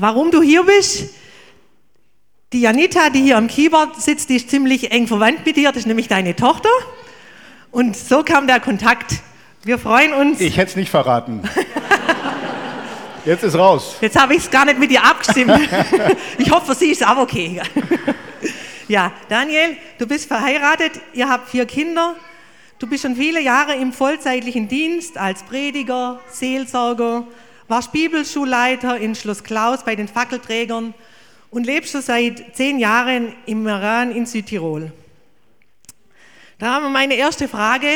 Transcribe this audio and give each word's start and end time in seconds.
warum 0.00 0.30
du 0.30 0.42
hier 0.42 0.64
bist. 0.64 1.10
Die 2.52 2.62
Janita, 2.62 3.10
die 3.10 3.22
hier 3.22 3.36
am 3.36 3.46
Keyboard 3.46 4.00
sitzt, 4.00 4.28
die 4.28 4.36
ist 4.36 4.50
ziemlich 4.50 4.90
eng 4.90 5.06
verwandt 5.06 5.46
mit 5.46 5.56
dir, 5.56 5.70
das 5.70 5.80
ist 5.80 5.86
nämlich 5.86 6.08
deine 6.08 6.34
Tochter. 6.34 6.70
Und 7.70 7.96
so 7.96 8.24
kam 8.24 8.48
der 8.48 8.58
Kontakt. 8.58 9.20
Wir 9.62 9.78
freuen 9.78 10.12
uns. 10.14 10.40
Ich 10.40 10.56
hätte 10.56 10.70
es 10.70 10.76
nicht 10.76 10.90
verraten. 10.90 11.42
Jetzt 13.26 13.44
ist 13.44 13.54
raus. 13.54 13.96
Jetzt 14.00 14.18
habe 14.18 14.34
ich 14.34 14.40
es 14.40 14.50
gar 14.50 14.64
nicht 14.64 14.78
mit 14.78 14.90
dir 14.90 15.04
abgestimmt. 15.04 15.60
ich 16.38 16.50
hoffe, 16.50 16.66
für 16.66 16.74
sie 16.74 16.90
ist 16.90 17.02
es 17.02 17.06
auch 17.06 17.18
okay. 17.18 17.60
ja, 18.88 19.12
Daniel, 19.28 19.76
du 19.98 20.06
bist 20.06 20.26
verheiratet, 20.26 20.92
ihr 21.12 21.28
habt 21.28 21.50
vier 21.50 21.66
Kinder. 21.66 22.16
Du 22.78 22.86
bist 22.86 23.02
schon 23.02 23.14
viele 23.14 23.42
Jahre 23.42 23.74
im 23.74 23.92
vollzeitlichen 23.92 24.68
Dienst 24.68 25.18
als 25.18 25.42
Prediger, 25.42 26.18
Seelsorger, 26.30 27.24
warst 27.70 27.92
Bibelschulleiter 27.92 28.98
in 28.98 29.14
Schloss 29.14 29.44
Klaus 29.44 29.84
bei 29.84 29.94
den 29.94 30.08
Fackelträgern 30.08 30.92
und 31.50 31.64
lebst 31.64 31.92
schon 31.92 32.02
seit 32.02 32.56
zehn 32.56 32.80
Jahren 32.80 33.32
im 33.46 33.62
Meran 33.62 34.10
in 34.10 34.26
Südtirol. 34.26 34.92
Da 36.58 36.74
haben 36.74 36.86
wir 36.86 36.90
meine 36.90 37.14
erste 37.14 37.46
Frage, 37.46 37.86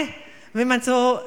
wenn 0.52 0.68
man 0.68 0.80
so 0.80 1.18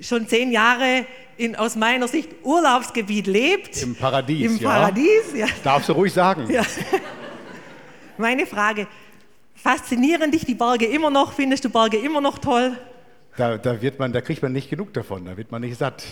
schon 0.00 0.26
zehn 0.26 0.50
Jahre 0.50 1.06
in, 1.36 1.54
aus 1.54 1.76
meiner 1.76 2.08
Sicht 2.08 2.28
Urlaubsgebiet 2.42 3.28
lebt. 3.28 3.80
Im 3.80 3.94
Paradies, 3.94 4.50
Im 4.50 4.58
Paradies, 4.58 5.34
ja. 5.34 5.46
Darfst 5.62 5.88
du 5.88 5.92
ruhig 5.92 6.12
sagen. 6.12 6.50
Ja. 6.50 6.62
Meine 8.18 8.46
Frage, 8.46 8.88
faszinieren 9.54 10.32
dich 10.32 10.44
die 10.44 10.54
Berge 10.54 10.86
immer 10.86 11.10
noch? 11.10 11.32
Findest 11.32 11.64
du 11.64 11.70
Berge 11.70 11.98
immer 11.98 12.20
noch 12.20 12.38
toll? 12.38 12.76
Da, 13.36 13.56
da, 13.56 13.80
wird 13.80 13.98
man, 14.00 14.12
da 14.12 14.20
kriegt 14.20 14.42
man 14.42 14.52
nicht 14.52 14.68
genug 14.68 14.92
davon, 14.92 15.24
da 15.24 15.36
wird 15.36 15.52
man 15.52 15.62
nicht 15.62 15.78
satt. 15.78 16.04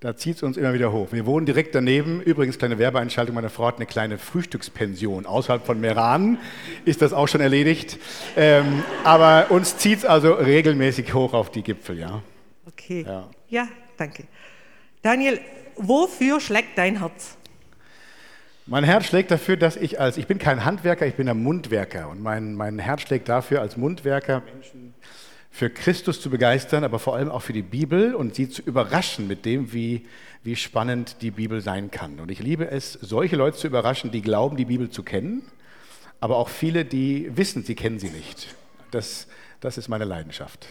Da 0.00 0.16
zieht 0.16 0.36
es 0.36 0.42
uns 0.44 0.56
immer 0.56 0.74
wieder 0.74 0.92
hoch. 0.92 1.08
Wir 1.10 1.26
wohnen 1.26 1.44
direkt 1.44 1.74
daneben. 1.74 2.20
Übrigens, 2.22 2.56
kleine 2.56 2.78
Werbeeinschaltung, 2.78 3.34
meine 3.34 3.50
Frau 3.50 3.66
hat 3.66 3.76
eine 3.76 3.86
kleine 3.86 4.16
Frühstückspension. 4.16 5.26
Außerhalb 5.26 5.66
von 5.66 5.80
Meran 5.80 6.38
ist 6.84 7.02
das 7.02 7.12
auch 7.12 7.26
schon 7.26 7.40
erledigt. 7.40 7.98
Ähm, 8.36 8.84
aber 9.02 9.50
uns 9.50 9.76
zieht 9.76 9.98
es 9.98 10.04
also 10.04 10.34
regelmäßig 10.34 11.14
hoch 11.14 11.34
auf 11.34 11.50
die 11.50 11.62
Gipfel, 11.62 11.98
ja. 11.98 12.22
Okay. 12.64 13.04
Ja. 13.08 13.28
ja, 13.48 13.68
danke. 13.96 14.22
Daniel, 15.02 15.40
wofür 15.74 16.40
schlägt 16.40 16.78
dein 16.78 17.00
Herz? 17.00 17.36
Mein 18.66 18.84
Herz 18.84 19.06
schlägt 19.06 19.32
dafür, 19.32 19.56
dass 19.56 19.76
ich 19.76 19.98
als, 19.98 20.16
ich 20.16 20.28
bin 20.28 20.38
kein 20.38 20.64
Handwerker, 20.64 21.06
ich 21.06 21.14
bin 21.14 21.28
ein 21.28 21.42
Mundwerker. 21.42 22.08
Und 22.08 22.22
mein, 22.22 22.54
mein 22.54 22.78
Herz 22.78 23.00
schlägt 23.00 23.28
dafür, 23.28 23.62
als 23.62 23.76
Mundwerker 23.76 24.42
Menschen 24.42 24.94
für 25.58 25.70
Christus 25.70 26.20
zu 26.20 26.30
begeistern, 26.30 26.84
aber 26.84 27.00
vor 27.00 27.16
allem 27.16 27.32
auch 27.32 27.42
für 27.42 27.52
die 27.52 27.62
Bibel 27.62 28.14
und 28.14 28.36
sie 28.36 28.48
zu 28.48 28.62
überraschen 28.62 29.26
mit 29.26 29.44
dem, 29.44 29.72
wie, 29.72 30.06
wie 30.44 30.54
spannend 30.54 31.16
die 31.20 31.32
Bibel 31.32 31.60
sein 31.62 31.90
kann. 31.90 32.20
Und 32.20 32.30
ich 32.30 32.38
liebe 32.38 32.70
es, 32.70 32.92
solche 32.92 33.34
Leute 33.34 33.56
zu 33.56 33.66
überraschen, 33.66 34.12
die 34.12 34.22
glauben, 34.22 34.56
die 34.56 34.66
Bibel 34.66 34.88
zu 34.88 35.02
kennen, 35.02 35.42
aber 36.20 36.36
auch 36.36 36.48
viele, 36.48 36.84
die 36.84 37.36
wissen, 37.36 37.64
sie 37.64 37.74
kennen 37.74 37.98
sie 37.98 38.10
nicht. 38.10 38.54
Das, 38.92 39.26
das 39.58 39.78
ist 39.78 39.88
meine 39.88 40.04
Leidenschaft. 40.04 40.68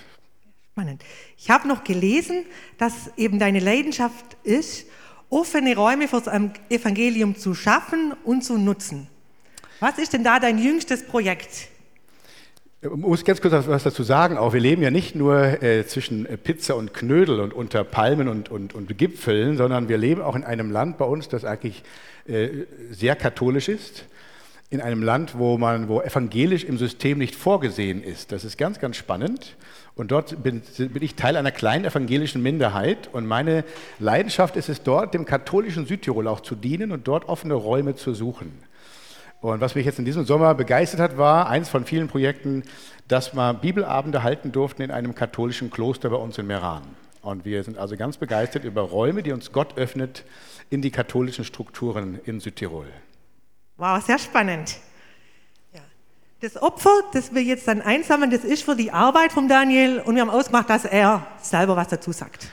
Spannend. 0.72 1.04
Ich 1.38 1.50
habe 1.50 1.68
noch 1.68 1.84
gelesen, 1.84 2.46
dass 2.78 3.12
eben 3.18 3.40
deine 3.40 3.60
Leidenschaft 3.60 4.38
ist, 4.44 4.88
offene 5.30 5.76
Räume 5.76 6.08
fürs 6.08 6.28
Evangelium 6.70 7.36
zu 7.36 7.56
schaffen 7.56 8.14
und 8.24 8.46
zu 8.46 8.58
nutzen. 8.58 9.10
Was 9.82 9.98
ist 9.98 10.14
denn 10.14 10.24
da 10.24 10.40
dein 10.40 10.58
jüngstes 10.58 11.06
Projekt? 11.06 11.68
Ich 12.90 12.96
muss 12.96 13.26
ganz 13.26 13.42
kurz 13.42 13.54
was 13.68 13.84
dazu 13.84 14.04
sagen. 14.04 14.38
Auch 14.38 14.54
wir 14.54 14.62
leben 14.62 14.82
ja 14.82 14.92
nicht 14.92 15.14
nur 15.14 15.62
äh, 15.62 15.86
zwischen 15.86 16.26
Pizza 16.44 16.76
und 16.76 16.94
Knödel 16.94 17.42
und 17.42 17.54
unter 17.54 17.84
Palmen 17.84 18.30
und, 18.30 18.50
und, 18.50 18.74
und 18.74 18.98
Gipfeln, 18.98 19.58
sondern 19.58 19.90
wir 19.90 19.98
leben 19.98 20.22
auch 20.22 20.36
in 20.36 20.44
einem 20.46 20.72
Land 20.72 20.98
bei 20.98 21.06
uns, 21.06 21.28
das 21.28 21.44
eigentlich 21.44 21.84
äh, 22.28 22.50
sehr 22.92 23.16
katholisch 23.16 23.68
ist. 23.68 24.06
In 24.70 24.80
einem 24.80 25.04
Land, 25.04 25.38
wo 25.38 25.58
man, 25.58 25.90
wo 25.90 26.02
evangelisch 26.02 26.64
im 26.64 26.78
System 26.78 27.18
nicht 27.18 27.36
vorgesehen 27.36 28.04
ist. 28.04 28.32
Das 28.32 28.46
ist 28.46 28.58
ganz, 28.58 28.80
ganz 28.80 28.96
spannend. 28.96 29.56
Und 29.96 30.12
dort 30.12 30.42
bin, 30.44 30.62
bin 30.78 31.02
ich 31.02 31.16
Teil 31.16 31.36
einer 31.36 31.52
kleinen 31.52 31.86
evangelischen 31.86 32.42
Minderheit. 32.42 33.10
Und 33.12 33.26
meine 33.26 33.64
Leidenschaft 34.00 34.56
ist 34.56 34.70
es 34.70 34.84
dort, 34.84 35.14
dem 35.14 35.26
katholischen 35.26 35.88
Südtirol 35.88 36.28
auch 36.28 36.42
zu 36.42 36.56
dienen 36.56 36.92
und 36.92 37.08
dort 37.08 37.28
offene 37.28 37.54
Räume 37.54 37.96
zu 37.96 38.14
suchen. 38.14 38.52
Und 39.54 39.62
was 39.62 39.76
mich 39.76 39.86
jetzt 39.86 39.98
in 39.98 40.04
diesem 40.04 40.26
Sommer 40.26 40.54
begeistert 40.56 41.00
hat, 41.00 41.18
war 41.18 41.48
eins 41.50 41.70
von 41.70 41.86
vielen 41.86 42.10
Projekten, 42.10 42.64
dass 43.08 43.34
wir 43.34 43.54
Bibelabende 43.54 44.22
halten 44.22 44.52
durften 44.52 44.82
in 44.82 44.92
einem 44.92 45.16
katholischen 45.16 45.72
Kloster 45.72 46.10
bei 46.10 46.18
uns 46.18 46.38
in 46.38 46.48
Meran. 46.48 46.84
Und 47.22 47.46
wir 47.46 47.64
sind 47.64 47.78
also 47.78 47.96
ganz 47.96 48.18
begeistert 48.18 48.66
über 48.66 48.82
Räume, 48.82 49.24
die 49.24 49.32
uns 49.32 49.54
Gott 49.54 49.78
öffnet 49.78 50.26
in 50.70 50.82
die 50.82 50.92
katholischen 50.92 51.46
Strukturen 51.46 52.20
in 52.26 52.42
Südtirol. 52.42 52.88
Wow, 53.78 54.04
sehr 54.04 54.20
spannend. 54.20 54.76
Ja. 55.74 55.80
Das 56.42 56.62
Opfer, 56.62 56.92
das 57.14 57.34
wir 57.34 57.42
jetzt 57.42 57.70
dann 57.70 57.82
einsammeln, 57.82 58.32
das 58.32 58.44
ist 58.44 58.64
für 58.64 58.76
die 58.76 58.92
Arbeit 58.92 59.32
von 59.32 59.48
Daniel 59.48 60.00
und 60.00 60.16
wir 60.16 60.24
haben 60.24 60.30
ausgemacht, 60.30 60.70
dass 60.70 60.84
er 60.84 61.26
selber 61.42 61.78
was 61.78 61.88
dazu 61.88 62.12
sagt. 62.12 62.50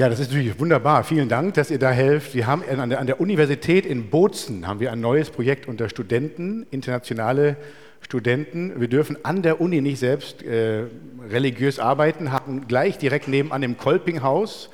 Ja, 0.00 0.08
das 0.08 0.18
ist 0.18 0.28
natürlich 0.28 0.58
wunderbar. 0.58 1.04
Vielen 1.04 1.28
Dank, 1.28 1.52
dass 1.52 1.70
ihr 1.70 1.78
da 1.78 1.90
helft. 1.90 2.34
Wir 2.34 2.46
haben 2.46 2.64
an 2.66 3.06
der, 3.06 3.20
Universität 3.20 3.84
in 3.84 4.08
Bozen 4.08 4.66
haben 4.66 4.80
wir 4.80 4.92
ein 4.92 5.00
neues 5.02 5.28
Projekt 5.28 5.68
unter 5.68 5.90
Studenten, 5.90 6.66
internationale 6.70 7.58
Studenten. 8.00 8.80
Wir 8.80 8.88
dürfen 8.88 9.22
an 9.26 9.42
der 9.42 9.60
Uni 9.60 9.82
nicht 9.82 9.98
selbst 9.98 10.42
äh, 10.42 10.84
religiös 11.28 11.78
arbeiten, 11.78 12.32
haben 12.32 12.66
gleich 12.66 12.96
direkt 12.96 13.28
nebenan 13.28 13.62
im 13.62 13.76
Kolpinghaus 13.76 14.70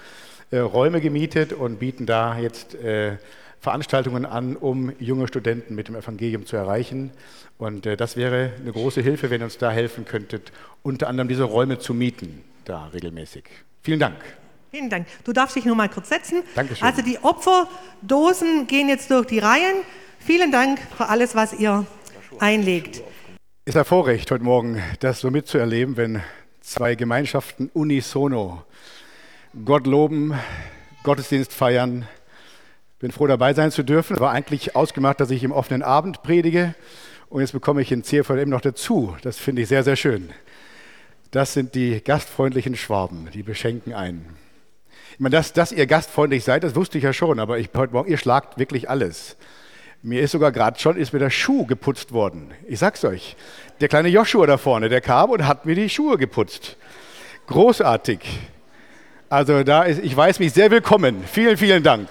äh, 0.52 0.58
Räume 0.58 1.00
gemietet 1.00 1.52
und 1.52 1.80
bieten 1.80 2.06
da 2.06 2.38
jetzt 2.38 2.76
äh, 2.76 3.16
Veranstaltungen 3.58 4.26
an, 4.26 4.54
um 4.54 4.92
junge 5.00 5.26
Studenten 5.26 5.74
mit 5.74 5.88
dem 5.88 5.96
Evangelium 5.96 6.46
zu 6.46 6.54
erreichen. 6.54 7.10
Und 7.58 7.84
äh, 7.84 7.96
das 7.96 8.16
wäre 8.16 8.52
eine 8.60 8.70
große 8.70 9.00
Hilfe, 9.00 9.28
wenn 9.30 9.40
ihr 9.40 9.46
uns 9.46 9.58
da 9.58 9.72
helfen 9.72 10.04
könntet, 10.04 10.52
unter 10.84 11.08
anderem 11.08 11.26
diese 11.26 11.42
Räume 11.42 11.80
zu 11.80 11.94
mieten, 11.94 12.44
da 12.64 12.86
regelmäßig. 12.94 13.42
Vielen 13.82 13.98
Dank. 13.98 14.14
Vielen 14.76 14.90
Dank. 14.90 15.06
Du 15.24 15.32
darfst 15.32 15.56
dich 15.56 15.64
noch 15.64 15.74
mal 15.74 15.88
kurz 15.88 16.10
setzen. 16.10 16.42
Dankeschön. 16.54 16.86
Also 16.86 17.00
die 17.00 17.18
Opferdosen 17.22 18.66
gehen 18.66 18.90
jetzt 18.90 19.10
durch 19.10 19.24
die 19.24 19.38
Reihen. 19.38 19.76
Vielen 20.18 20.52
Dank 20.52 20.78
für 20.98 21.08
alles, 21.08 21.34
was 21.34 21.54
ihr 21.54 21.86
einlegt. 22.40 23.00
Ist 23.64 23.78
ein 23.78 23.86
Vorrecht 23.86 24.30
heute 24.30 24.44
Morgen, 24.44 24.82
das 25.00 25.20
so 25.20 25.30
mitzuerleben, 25.30 25.96
wenn 25.96 26.22
zwei 26.60 26.94
Gemeinschaften 26.94 27.70
unisono 27.72 28.64
Gott 29.64 29.86
loben, 29.86 30.34
Gottesdienst 31.04 31.54
feiern. 31.54 32.06
Bin 32.98 33.12
froh 33.12 33.28
dabei 33.28 33.54
sein 33.54 33.70
zu 33.70 33.82
dürfen. 33.82 34.20
War 34.20 34.32
eigentlich 34.32 34.76
ausgemacht, 34.76 35.20
dass 35.20 35.30
ich 35.30 35.42
im 35.42 35.52
offenen 35.52 35.82
Abend 35.82 36.22
predige 36.22 36.74
und 37.30 37.40
jetzt 37.40 37.52
bekomme 37.52 37.80
ich 37.80 37.90
in 37.92 38.04
CFLM 38.04 38.50
noch 38.50 38.60
dazu. 38.60 39.16
Das 39.22 39.38
finde 39.38 39.62
ich 39.62 39.68
sehr, 39.68 39.84
sehr 39.84 39.96
schön. 39.96 40.34
Das 41.30 41.54
sind 41.54 41.74
die 41.74 42.04
gastfreundlichen 42.04 42.76
Schwaben, 42.76 43.30
die 43.32 43.42
beschenken 43.42 43.94
einen. 43.94 44.36
Ich 45.16 45.20
meine, 45.20 45.34
dass, 45.34 45.54
dass 45.54 45.72
ihr 45.72 45.86
gastfreundlich 45.86 46.44
seid, 46.44 46.62
das 46.62 46.74
wusste 46.74 46.98
ich 46.98 47.04
ja 47.04 47.14
schon, 47.14 47.40
aber 47.40 47.58
ich, 47.58 47.70
heute 47.74 47.94
Morgen, 47.94 48.10
ihr 48.10 48.18
schlagt 48.18 48.58
wirklich 48.58 48.90
alles. 48.90 49.38
Mir 50.02 50.20
ist 50.20 50.32
sogar 50.32 50.52
gerade 50.52 50.78
schon, 50.78 50.98
ist 50.98 51.14
mir 51.14 51.20
der 51.20 51.30
Schuh 51.30 51.64
geputzt 51.64 52.12
worden. 52.12 52.52
Ich 52.68 52.80
sag's 52.80 53.02
euch. 53.02 53.34
Der 53.80 53.88
kleine 53.88 54.10
Joshua 54.10 54.46
da 54.46 54.58
vorne, 54.58 54.90
der 54.90 55.00
kam 55.00 55.30
und 55.30 55.46
hat 55.46 55.64
mir 55.64 55.74
die 55.74 55.88
Schuhe 55.88 56.18
geputzt. 56.18 56.76
Großartig. 57.46 58.20
Also 59.30 59.62
da 59.62 59.84
ist, 59.84 60.04
ich 60.04 60.14
weiß 60.14 60.38
mich 60.38 60.52
sehr 60.52 60.70
willkommen. 60.70 61.24
Vielen, 61.26 61.56
vielen 61.56 61.82
Dank. 61.82 62.10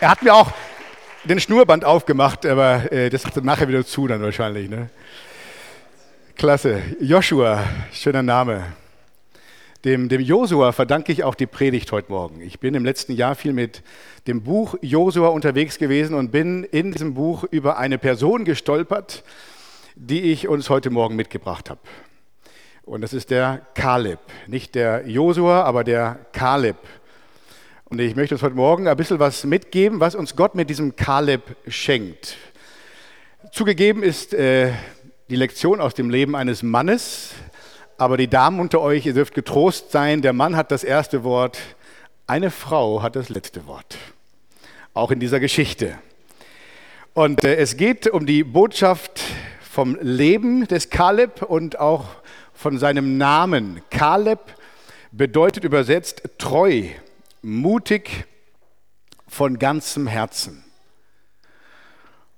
Er 0.00 0.08
hat 0.08 0.22
mir 0.22 0.34
auch 0.34 0.52
den 1.24 1.38
Schnurrband 1.38 1.84
aufgemacht, 1.84 2.46
aber 2.46 2.90
äh, 2.90 3.10
das 3.10 3.24
macht 3.24 3.44
nachher 3.44 3.68
wieder 3.68 3.84
zu 3.84 4.06
dann 4.06 4.22
wahrscheinlich. 4.22 4.70
Ne? 4.70 4.88
Klasse. 6.34 6.80
Joshua, 6.98 7.62
schöner 7.92 8.22
Name. 8.22 8.72
Dem, 9.84 10.08
dem 10.08 10.22
Josua 10.22 10.72
verdanke 10.72 11.12
ich 11.12 11.24
auch 11.24 11.34
die 11.34 11.46
Predigt 11.46 11.92
heute 11.92 12.10
Morgen. 12.10 12.40
Ich 12.40 12.58
bin 12.58 12.74
im 12.74 12.86
letzten 12.86 13.12
Jahr 13.12 13.34
viel 13.34 13.52
mit 13.52 13.82
dem 14.26 14.42
Buch 14.42 14.76
Josua 14.80 15.28
unterwegs 15.28 15.76
gewesen 15.76 16.14
und 16.14 16.30
bin 16.30 16.64
in 16.64 16.90
diesem 16.90 17.12
Buch 17.12 17.44
über 17.50 17.76
eine 17.76 17.98
Person 17.98 18.46
gestolpert, 18.46 19.24
die 19.94 20.32
ich 20.32 20.48
uns 20.48 20.70
heute 20.70 20.88
Morgen 20.88 21.16
mitgebracht 21.16 21.68
habe. 21.68 21.80
Und 22.84 23.02
das 23.02 23.12
ist 23.12 23.30
der 23.30 23.60
Kaleb. 23.74 24.20
Nicht 24.46 24.74
der 24.74 25.06
Josua, 25.06 25.64
aber 25.64 25.84
der 25.84 26.18
Kaleb. 26.32 26.76
Und 27.84 28.00
ich 28.00 28.16
möchte 28.16 28.36
uns 28.36 28.42
heute 28.42 28.56
Morgen 28.56 28.88
ein 28.88 28.96
bisschen 28.96 29.18
was 29.18 29.44
mitgeben, 29.44 30.00
was 30.00 30.14
uns 30.14 30.34
Gott 30.34 30.54
mit 30.54 30.70
diesem 30.70 30.96
Kaleb 30.96 31.42
schenkt. 31.68 32.38
Zugegeben 33.52 34.02
ist 34.02 34.32
äh, 34.32 34.72
die 35.28 35.36
Lektion 35.36 35.82
aus 35.82 35.92
dem 35.92 36.08
Leben 36.08 36.34
eines 36.34 36.62
Mannes, 36.62 37.34
aber 37.98 38.16
die 38.16 38.28
Damen 38.28 38.60
unter 38.60 38.80
euch, 38.80 39.06
ihr 39.06 39.14
dürft 39.14 39.34
getrost 39.34 39.92
sein, 39.92 40.22
der 40.22 40.32
Mann 40.32 40.56
hat 40.56 40.70
das 40.70 40.84
erste 40.84 41.24
Wort, 41.24 41.58
eine 42.26 42.50
Frau 42.50 43.02
hat 43.02 43.16
das 43.16 43.28
letzte 43.28 43.66
Wort. 43.66 43.98
Auch 44.94 45.10
in 45.10 45.20
dieser 45.20 45.40
Geschichte. 45.40 45.98
Und 47.12 47.44
äh, 47.44 47.56
es 47.56 47.76
geht 47.76 48.08
um 48.08 48.26
die 48.26 48.42
Botschaft 48.42 49.20
vom 49.60 49.96
Leben 50.00 50.66
des 50.66 50.90
Kaleb 50.90 51.42
und 51.42 51.78
auch 51.78 52.06
von 52.52 52.78
seinem 52.78 53.18
Namen. 53.18 53.82
Kaleb 53.90 54.40
bedeutet 55.12 55.64
übersetzt 55.64 56.22
treu, 56.38 56.84
mutig, 57.42 58.26
von 59.28 59.58
ganzem 59.58 60.06
Herzen. 60.06 60.63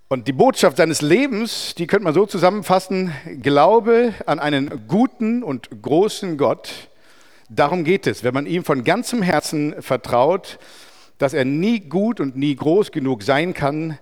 Und 0.08 0.28
die 0.28 0.32
Botschaft 0.32 0.76
seines 0.76 1.02
Lebens, 1.02 1.74
die 1.74 1.88
könnte 1.88 2.04
man 2.04 2.14
so 2.14 2.26
zusammenfassen, 2.26 3.12
Glaube 3.42 4.14
an 4.24 4.38
einen 4.38 4.86
guten 4.86 5.42
und 5.42 5.82
großen 5.82 6.38
Gott. 6.38 6.90
Darum 7.48 7.82
geht 7.82 8.06
es, 8.06 8.22
wenn 8.22 8.32
man 8.32 8.46
ihm 8.46 8.62
von 8.62 8.84
ganzem 8.84 9.20
Herzen 9.20 9.82
vertraut, 9.82 10.60
dass 11.18 11.34
er 11.34 11.44
nie 11.44 11.80
gut 11.80 12.20
und 12.20 12.36
nie 12.36 12.54
groß 12.54 12.92
genug 12.92 13.24
sein 13.24 13.52
kann, 13.52 13.98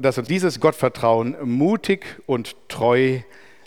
dass 0.00 0.16
er 0.16 0.22
dieses 0.22 0.58
Gottvertrauen 0.58 1.36
mutig 1.44 2.06
und 2.24 2.56
treu 2.68 3.18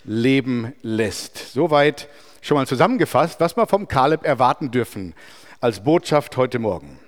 leben 0.02 0.72
lässt. 0.82 1.52
Soweit 1.52 2.08
schon 2.40 2.56
mal 2.56 2.66
zusammengefasst, 2.66 3.38
was 3.38 3.56
wir 3.56 3.68
vom 3.68 3.86
Kaleb 3.86 4.24
erwarten 4.24 4.72
dürfen 4.72 5.14
als 5.60 5.84
Botschaft 5.84 6.36
heute 6.36 6.58
Morgen. 6.58 7.05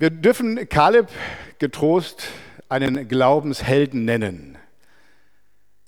Wir 0.00 0.10
dürfen 0.10 0.68
Kaleb 0.68 1.08
getrost 1.58 2.28
einen 2.68 3.08
Glaubenshelden 3.08 4.04
nennen. 4.04 4.56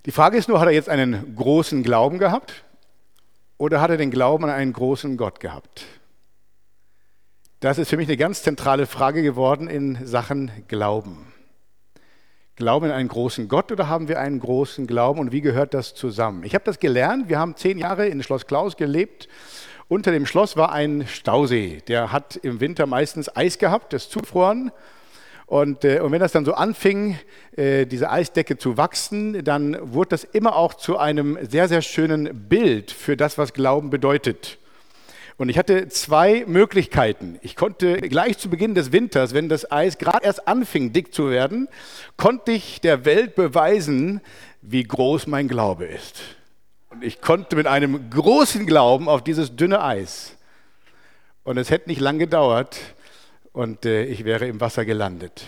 Die 0.05 0.11
Frage 0.11 0.37
ist 0.37 0.49
nur, 0.49 0.59
hat 0.59 0.67
er 0.67 0.75
jetzt 0.75 0.89
einen 0.89 1.37
großen 1.37 1.85
Glauben 1.85 2.19
gehabt 2.19 2.65
oder 3.57 3.81
hat 3.81 3.91
er 3.91 3.99
den 3.99 4.11
Glauben 4.11 4.43
an 4.43 4.51
einen 4.51 4.73
großen 4.73 5.17
Gott 5.17 5.39
gehabt? 5.39 5.85
Das 7.61 7.79
ist 7.79 7.89
für 7.89 7.97
mich 7.97 8.09
eine 8.09 8.17
ganz 8.17 8.43
zentrale 8.43 8.87
Frage 8.87 9.23
geworden 9.23 9.69
in 9.69 10.05
Sachen 10.05 10.51
Glauben. 10.67 11.33
Glauben 12.56 12.87
in 12.87 12.93
einen 12.93 13.09
großen 13.09 13.47
Gott 13.47 13.71
oder 13.71 13.87
haben 13.87 14.09
wir 14.09 14.19
einen 14.19 14.41
großen 14.41 14.89
Glauben 14.89 15.21
und 15.21 15.31
wie 15.31 15.41
gehört 15.41 15.73
das 15.73 15.95
zusammen? 15.95 16.43
Ich 16.43 16.55
habe 16.55 16.65
das 16.65 16.81
gelernt. 16.81 17.29
Wir 17.29 17.39
haben 17.39 17.55
zehn 17.55 17.79
Jahre 17.79 18.09
in 18.09 18.21
Schloss 18.25 18.49
Klaus 18.49 18.77
gelebt 18.77 19.29
unter 19.91 20.13
dem 20.13 20.25
Schloss 20.25 20.57
war 20.57 20.71
ein 20.73 21.07
Stausee. 21.09 21.83
Der 21.89 22.13
hat 22.13 22.37
im 22.37 22.61
Winter 22.61 22.87
meistens 22.87 23.35
Eis 23.37 23.59
gehabt, 23.59 23.93
das 23.93 24.09
zufroren. 24.09 24.71
Und, 25.47 25.85
äh, 25.85 25.99
und 25.99 26.13
wenn 26.13 26.21
das 26.21 26.31
dann 26.31 26.45
so 26.45 26.55
anfing, 26.55 27.19
äh, 27.57 27.87
diese 27.87 28.09
Eisdecke 28.09 28.57
zu 28.57 28.77
wachsen, 28.77 29.45
dann 29.45 29.77
wurde 29.93 30.11
das 30.11 30.23
immer 30.23 30.55
auch 30.55 30.75
zu 30.75 30.97
einem 30.97 31.37
sehr, 31.43 31.67
sehr 31.67 31.83
schönen 31.83 32.49
Bild 32.49 32.93
für 32.93 33.17
das, 33.17 33.37
was 33.37 33.53
Glauben 33.53 33.91
bedeutet. 33.91 34.59
Und 35.39 35.49
ich 35.49 35.59
hatte 35.59 35.89
zwei 35.89 36.45
Möglichkeiten. 36.47 37.41
Ich 37.43 37.57
konnte 37.57 37.97
gleich 37.97 38.39
zu 38.39 38.49
Beginn 38.49 38.77
des 38.77 38.93
Winters, 38.93 39.35
wenn 39.35 39.49
das 39.49 39.73
Eis 39.73 39.99
gerade 39.99 40.25
erst 40.25 40.47
anfing, 40.47 40.93
dick 40.93 41.13
zu 41.13 41.31
werden, 41.31 41.67
konnte 42.17 42.53
ich 42.53 42.81
der 42.81 43.05
Welt 43.05 43.35
beweisen, 43.35 44.21
wie 44.63 44.85
groß 44.85 45.27
mein 45.27 45.49
Glaube 45.49 45.87
ist. 45.87 46.23
Und 46.91 47.05
ich 47.05 47.21
konnte 47.21 47.55
mit 47.55 47.69
einem 47.69 48.11
großen 48.11 48.67
Glauben 48.67 49.09
auf 49.09 49.23
dieses 49.23 49.55
dünne 49.55 49.83
Eis. 49.83 50.37
Und 51.45 51.57
es 51.57 51.71
hätte 51.71 51.89
nicht 51.89 52.01
lang 52.01 52.19
gedauert 52.19 52.81
und 53.53 53.87
äh, 53.87 54.05
ich 54.05 54.25
wäre 54.25 54.47
im 54.47 54.61
Wasser 54.61 54.85
gelandet. 54.85 55.45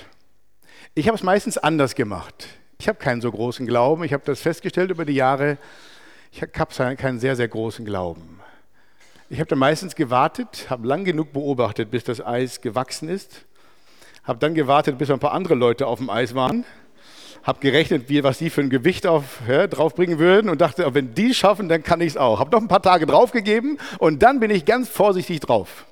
Ich 0.95 1.09
habe 1.09 1.17
es 1.17 1.25
meistens 1.25 1.59
anders 1.59 1.97
gemacht. 1.97 2.47
Ich 2.79 2.89
habe 2.89 2.99
keinen 2.99 3.21
so 3.21 3.31
großen 3.31 3.67
Glauben. 3.67 4.05
Ich 4.05 4.13
habe 4.13 4.23
das 4.25 4.41
festgestellt 4.41 4.91
über 4.91 5.05
die 5.05 5.15
Jahre. 5.15 5.59
Ich 6.31 6.43
habe 6.43 6.97
keinen 6.97 7.19
sehr, 7.19 7.35
sehr 7.35 7.49
großen 7.49 7.85
Glauben. 7.85 8.41
Ich 9.29 9.41
habe 9.41 9.49
dann 9.49 9.59
meistens 9.59 9.97
gewartet, 9.97 10.67
habe 10.71 10.87
lang 10.87 11.05
genug 11.05 11.33
beobachtet, 11.33 11.91
bis 11.91 12.05
das 12.05 12.25
Eis 12.25 12.61
gewachsen 12.61 13.09
ist. 13.09 13.45
Habe 14.23 14.39
dann 14.39 14.55
gewartet, 14.55 14.97
bis 14.97 15.11
ein 15.11 15.19
paar 15.19 15.33
andere 15.33 15.55
Leute 15.55 15.89
auf 15.89 15.99
dem 15.99 16.09
Eis 16.09 16.35
waren 16.35 16.65
habe 17.43 17.61
gerechnet, 17.61 18.09
wie, 18.09 18.23
was 18.23 18.39
die 18.39 18.51
für 18.51 18.61
ein 18.61 18.71
Gewicht 18.71 19.07
auf, 19.07 19.41
ja, 19.49 19.67
draufbringen 19.67 20.19
würden 20.19 20.49
und 20.49 20.61
dachte, 20.61 20.95
wenn 20.95 21.15
die 21.15 21.35
schaffen, 21.35 21.69
dann 21.69 21.83
kann 21.83 22.01
ich 22.01 22.09
es 22.09 22.17
auch. 22.17 22.39
Habe 22.39 22.53
noch 22.53 22.61
ein 22.61 22.69
paar 22.69 22.83
Tage 22.83 23.07
draufgegeben 23.07 23.79
und 23.99 24.23
dann 24.23 24.41
bin 24.41 24.51
ich 24.51 24.65
ganz 24.65 24.89
vorsichtig 24.89 25.41
drauf. 25.41 25.87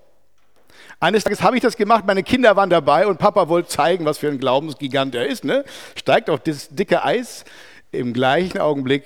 Eines 1.00 1.24
Tages 1.24 1.42
habe 1.42 1.56
ich 1.56 1.62
das 1.62 1.76
gemacht, 1.76 2.04
meine 2.06 2.22
Kinder 2.22 2.56
waren 2.56 2.70
dabei 2.70 3.06
und 3.06 3.18
Papa 3.18 3.48
wollte 3.48 3.68
zeigen, 3.68 4.04
was 4.04 4.18
für 4.18 4.28
ein 4.28 4.38
Glaubensgigant 4.38 5.14
er 5.14 5.26
ist. 5.26 5.44
Ne? 5.44 5.64
Steigt 5.96 6.28
auf 6.28 6.40
das 6.40 6.68
dicke 6.68 7.02
Eis. 7.04 7.44
Im 7.90 8.12
gleichen 8.12 8.58
Augenblick 8.58 9.04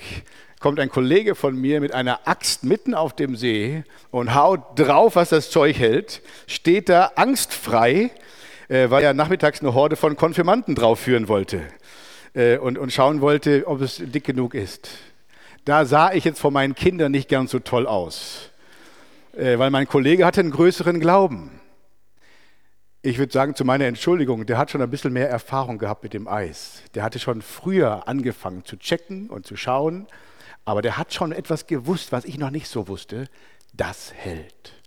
kommt 0.58 0.80
ein 0.80 0.90
Kollege 0.90 1.34
von 1.34 1.56
mir 1.56 1.80
mit 1.80 1.94
einer 1.94 2.20
Axt 2.26 2.64
mitten 2.64 2.94
auf 2.94 3.14
dem 3.14 3.36
See 3.36 3.84
und 4.10 4.34
haut 4.34 4.78
drauf, 4.78 5.16
was 5.16 5.30
das 5.30 5.50
Zeug 5.50 5.78
hält, 5.78 6.20
steht 6.46 6.88
da 6.88 7.12
angstfrei, 7.14 8.10
äh, 8.68 8.90
weil 8.90 9.04
er 9.04 9.14
nachmittags 9.14 9.60
eine 9.60 9.72
Horde 9.72 9.96
von 9.96 10.16
Konfirmanden 10.16 10.74
draufführen 10.74 11.28
wollte 11.28 11.62
äh, 12.34 12.58
und, 12.58 12.78
und 12.78 12.92
schauen 12.92 13.20
wollte, 13.20 13.66
ob 13.66 13.80
es 13.80 13.96
dick 13.96 14.24
genug 14.24 14.54
ist. 14.54 14.90
Da 15.64 15.86
sah 15.86 16.12
ich 16.12 16.24
jetzt 16.24 16.40
vor 16.40 16.50
meinen 16.50 16.74
Kindern 16.74 17.12
nicht 17.12 17.28
ganz 17.28 17.50
so 17.50 17.58
toll 17.58 17.86
aus, 17.86 18.50
äh, 19.32 19.58
weil 19.58 19.70
mein 19.70 19.88
Kollege 19.88 20.26
hatte 20.26 20.40
einen 20.40 20.50
größeren 20.50 21.00
Glauben. 21.00 21.60
Ich 23.00 23.18
würde 23.18 23.32
sagen, 23.32 23.54
zu 23.54 23.64
meiner 23.64 23.86
Entschuldigung, 23.86 24.46
der 24.46 24.58
hat 24.58 24.70
schon 24.70 24.82
ein 24.82 24.90
bisschen 24.90 25.12
mehr 25.12 25.28
Erfahrung 25.28 25.78
gehabt 25.78 26.02
mit 26.02 26.14
dem 26.14 26.26
Eis. 26.26 26.82
Der 26.94 27.02
hatte 27.02 27.18
schon 27.18 27.42
früher 27.42 28.08
angefangen 28.08 28.64
zu 28.64 28.78
checken 28.78 29.28
und 29.28 29.46
zu 29.46 29.56
schauen, 29.56 30.06
aber 30.64 30.80
der 30.80 30.96
hat 30.96 31.12
schon 31.12 31.32
etwas 31.32 31.66
gewusst, 31.66 32.12
was 32.12 32.24
ich 32.24 32.38
noch 32.38 32.50
nicht 32.50 32.68
so 32.68 32.88
wusste. 32.88 33.28
Das 33.74 34.12
hält 34.14 34.83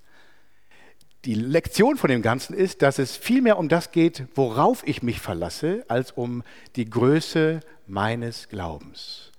die 1.25 1.33
Lektion 1.33 1.97
von 1.97 2.09
dem 2.09 2.21
Ganzen 2.21 2.53
ist, 2.53 2.81
dass 2.81 2.99
es 2.99 3.17
vielmehr 3.17 3.57
um 3.57 3.69
das 3.69 3.91
geht, 3.91 4.25
worauf 4.35 4.87
ich 4.87 5.03
mich 5.03 5.19
verlasse, 5.19 5.83
als 5.87 6.11
um 6.11 6.43
die 6.75 6.89
Größe 6.89 7.59
meines 7.87 8.49
Glaubens. 8.49 9.31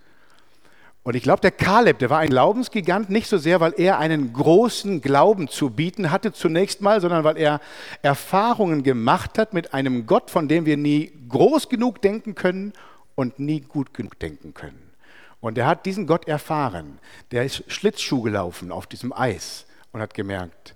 Und 1.09 1.15
ich 1.15 1.23
glaube, 1.23 1.41
der 1.41 1.53
Kaleb, 1.53 2.01
der 2.01 2.11
war 2.11 2.19
ein 2.19 2.29
Glaubensgigant, 2.29 3.09
nicht 3.09 3.29
so 3.29 3.39
sehr, 3.39 3.61
weil 3.61 3.73
er 3.79 3.99
einen 3.99 4.35
großen 4.35 5.01
Glauben 5.01 5.49
zu 5.49 5.71
bieten 5.71 6.11
hatte 6.11 6.33
zunächst 6.33 6.83
mal, 6.83 7.01
sondern 7.01 7.25
weil 7.25 7.39
er 7.39 7.61
Erfahrungen 8.03 8.83
gemacht 8.83 9.39
hat 9.39 9.55
mit 9.55 9.73
einem 9.73 10.05
Gott, 10.05 10.31
von 10.31 10.49
dem 10.49 10.67
wir 10.67 10.77
nie 10.77 11.13
groß 11.29 11.71
genug 11.71 12.03
denken 12.03 12.35
können 12.35 12.75
und 13.15 13.39
nie 13.39 13.61
gut 13.61 13.95
genug 13.95 14.19
denken 14.19 14.53
können. 14.53 14.93
Und 15.41 15.57
er 15.57 15.67
hat 15.67 15.87
diesen 15.87 16.07
Gott 16.07 16.29
erfahren. 16.29 16.99
Der 17.31 17.45
ist 17.45 17.65
Schlitzschuh 17.69 18.21
gelaufen 18.21 18.71
auf 18.71 18.87
diesem 18.87 19.13
Eis 19.15 19.65
und 19.93 20.03
hat 20.03 20.13
gemerkt, 20.13 20.75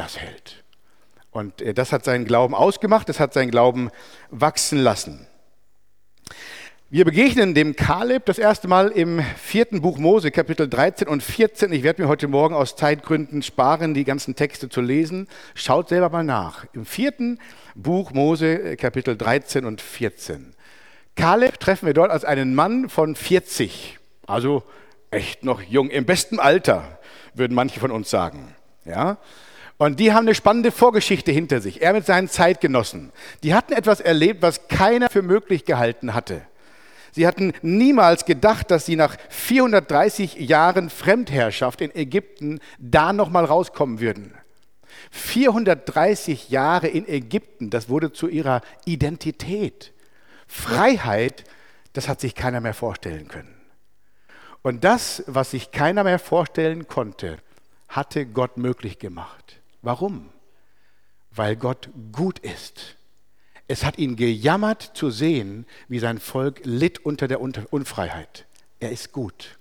das 0.00 0.18
hält. 0.18 0.64
Und 1.30 1.60
äh, 1.60 1.74
das 1.74 1.92
hat 1.92 2.04
seinen 2.04 2.24
Glauben 2.24 2.54
ausgemacht, 2.54 3.08
das 3.08 3.20
hat 3.20 3.34
seinen 3.34 3.50
Glauben 3.50 3.90
wachsen 4.30 4.78
lassen. 4.78 5.26
Wir 6.88 7.04
begegnen 7.04 7.54
dem 7.54 7.76
Kaleb 7.76 8.24
das 8.24 8.38
erste 8.38 8.66
Mal 8.66 8.88
im 8.88 9.22
vierten 9.36 9.80
Buch 9.80 9.98
Mose, 9.98 10.32
Kapitel 10.32 10.68
13 10.68 11.06
und 11.06 11.22
14. 11.22 11.72
Ich 11.72 11.84
werde 11.84 12.02
mir 12.02 12.08
heute 12.08 12.26
Morgen 12.26 12.54
aus 12.54 12.74
Zeitgründen 12.74 13.42
sparen, 13.42 13.94
die 13.94 14.04
ganzen 14.04 14.34
Texte 14.34 14.68
zu 14.68 14.80
lesen. 14.80 15.28
Schaut 15.54 15.90
selber 15.90 16.08
mal 16.08 16.24
nach. 16.24 16.64
Im 16.72 16.84
vierten 16.86 17.38
Buch 17.76 18.12
Mose, 18.12 18.72
äh, 18.72 18.76
Kapitel 18.76 19.16
13 19.16 19.66
und 19.66 19.82
14. 19.82 20.54
Kaleb 21.14 21.60
treffen 21.60 21.86
wir 21.86 21.94
dort 21.94 22.10
als 22.10 22.24
einen 22.24 22.54
Mann 22.54 22.88
von 22.88 23.14
40, 23.14 23.98
also 24.26 24.62
echt 25.10 25.44
noch 25.44 25.60
jung, 25.60 25.90
im 25.90 26.06
besten 26.06 26.40
Alter, 26.40 26.98
würden 27.34 27.54
manche 27.54 27.78
von 27.78 27.90
uns 27.90 28.08
sagen. 28.08 28.54
Ja? 28.86 29.18
Und 29.80 29.98
die 29.98 30.12
haben 30.12 30.26
eine 30.26 30.34
spannende 30.34 30.72
Vorgeschichte 30.72 31.32
hinter 31.32 31.62
sich. 31.62 31.80
Er 31.80 31.94
mit 31.94 32.04
seinen 32.04 32.28
Zeitgenossen. 32.28 33.12
Die 33.42 33.54
hatten 33.54 33.72
etwas 33.72 34.00
erlebt, 34.00 34.42
was 34.42 34.68
keiner 34.68 35.08
für 35.08 35.22
möglich 35.22 35.64
gehalten 35.64 36.12
hatte. 36.12 36.42
Sie 37.12 37.26
hatten 37.26 37.54
niemals 37.62 38.26
gedacht, 38.26 38.70
dass 38.70 38.84
sie 38.84 38.96
nach 38.96 39.16
430 39.30 40.34
Jahren 40.34 40.90
Fremdherrschaft 40.90 41.80
in 41.80 41.96
Ägypten 41.96 42.60
da 42.78 43.14
nochmal 43.14 43.46
rauskommen 43.46 44.00
würden. 44.00 44.34
430 45.12 46.50
Jahre 46.50 46.88
in 46.88 47.08
Ägypten, 47.08 47.70
das 47.70 47.88
wurde 47.88 48.12
zu 48.12 48.28
ihrer 48.28 48.60
Identität. 48.84 49.94
Freiheit, 50.46 51.44
das 51.94 52.06
hat 52.06 52.20
sich 52.20 52.34
keiner 52.34 52.60
mehr 52.60 52.74
vorstellen 52.74 53.28
können. 53.28 53.56
Und 54.60 54.84
das, 54.84 55.24
was 55.26 55.52
sich 55.52 55.70
keiner 55.70 56.04
mehr 56.04 56.18
vorstellen 56.18 56.86
konnte, 56.86 57.38
hatte 57.88 58.26
Gott 58.26 58.58
möglich 58.58 58.98
gemacht. 58.98 59.59
Warum? 59.82 60.28
Weil 61.30 61.56
Gott 61.56 61.88
gut 62.12 62.38
ist. 62.40 62.96
Es 63.68 63.84
hat 63.84 63.98
ihn 63.98 64.16
gejammert 64.16 64.90
zu 64.94 65.10
sehen, 65.10 65.64
wie 65.88 66.00
sein 66.00 66.18
Volk 66.18 66.60
litt 66.64 67.04
unter 67.04 67.28
der 67.28 67.40
Unfreiheit. 67.40 68.46
Er 68.80 68.90
ist 68.90 69.12
gut. 69.12 69.58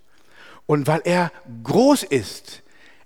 Und 0.66 0.88
weil 0.88 1.02
er 1.04 1.32
groß 1.64 2.04
ist, 2.04 2.64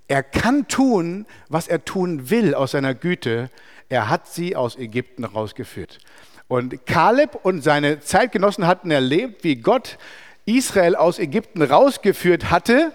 er 0.08 0.24
kann 0.24 0.67
tun, 0.67 1.25
was 1.50 1.67
er 1.67 1.84
tun 1.86 2.29
will 2.29 2.55
aus 2.55 2.72
seiner 2.72 2.93
Güte. 2.93 3.50
Er 3.89 4.10
hat 4.10 4.27
sie 4.27 4.55
aus 4.55 4.77
Ägypten 4.77 5.24
rausgeführt. 5.24 6.00
Und 6.48 6.86
Kaleb 6.86 7.36
und 7.43 7.63
seine 7.63 8.00
Zeitgenossen 8.00 8.67
hatten 8.67 8.91
erlebt, 8.91 9.43
wie 9.43 9.55
Gott 9.55 9.98
Israel 10.46 10.96
aus 10.96 11.20
Ägypten 11.20 11.62
rausgeführt 11.62 12.51
hatte 12.51 12.93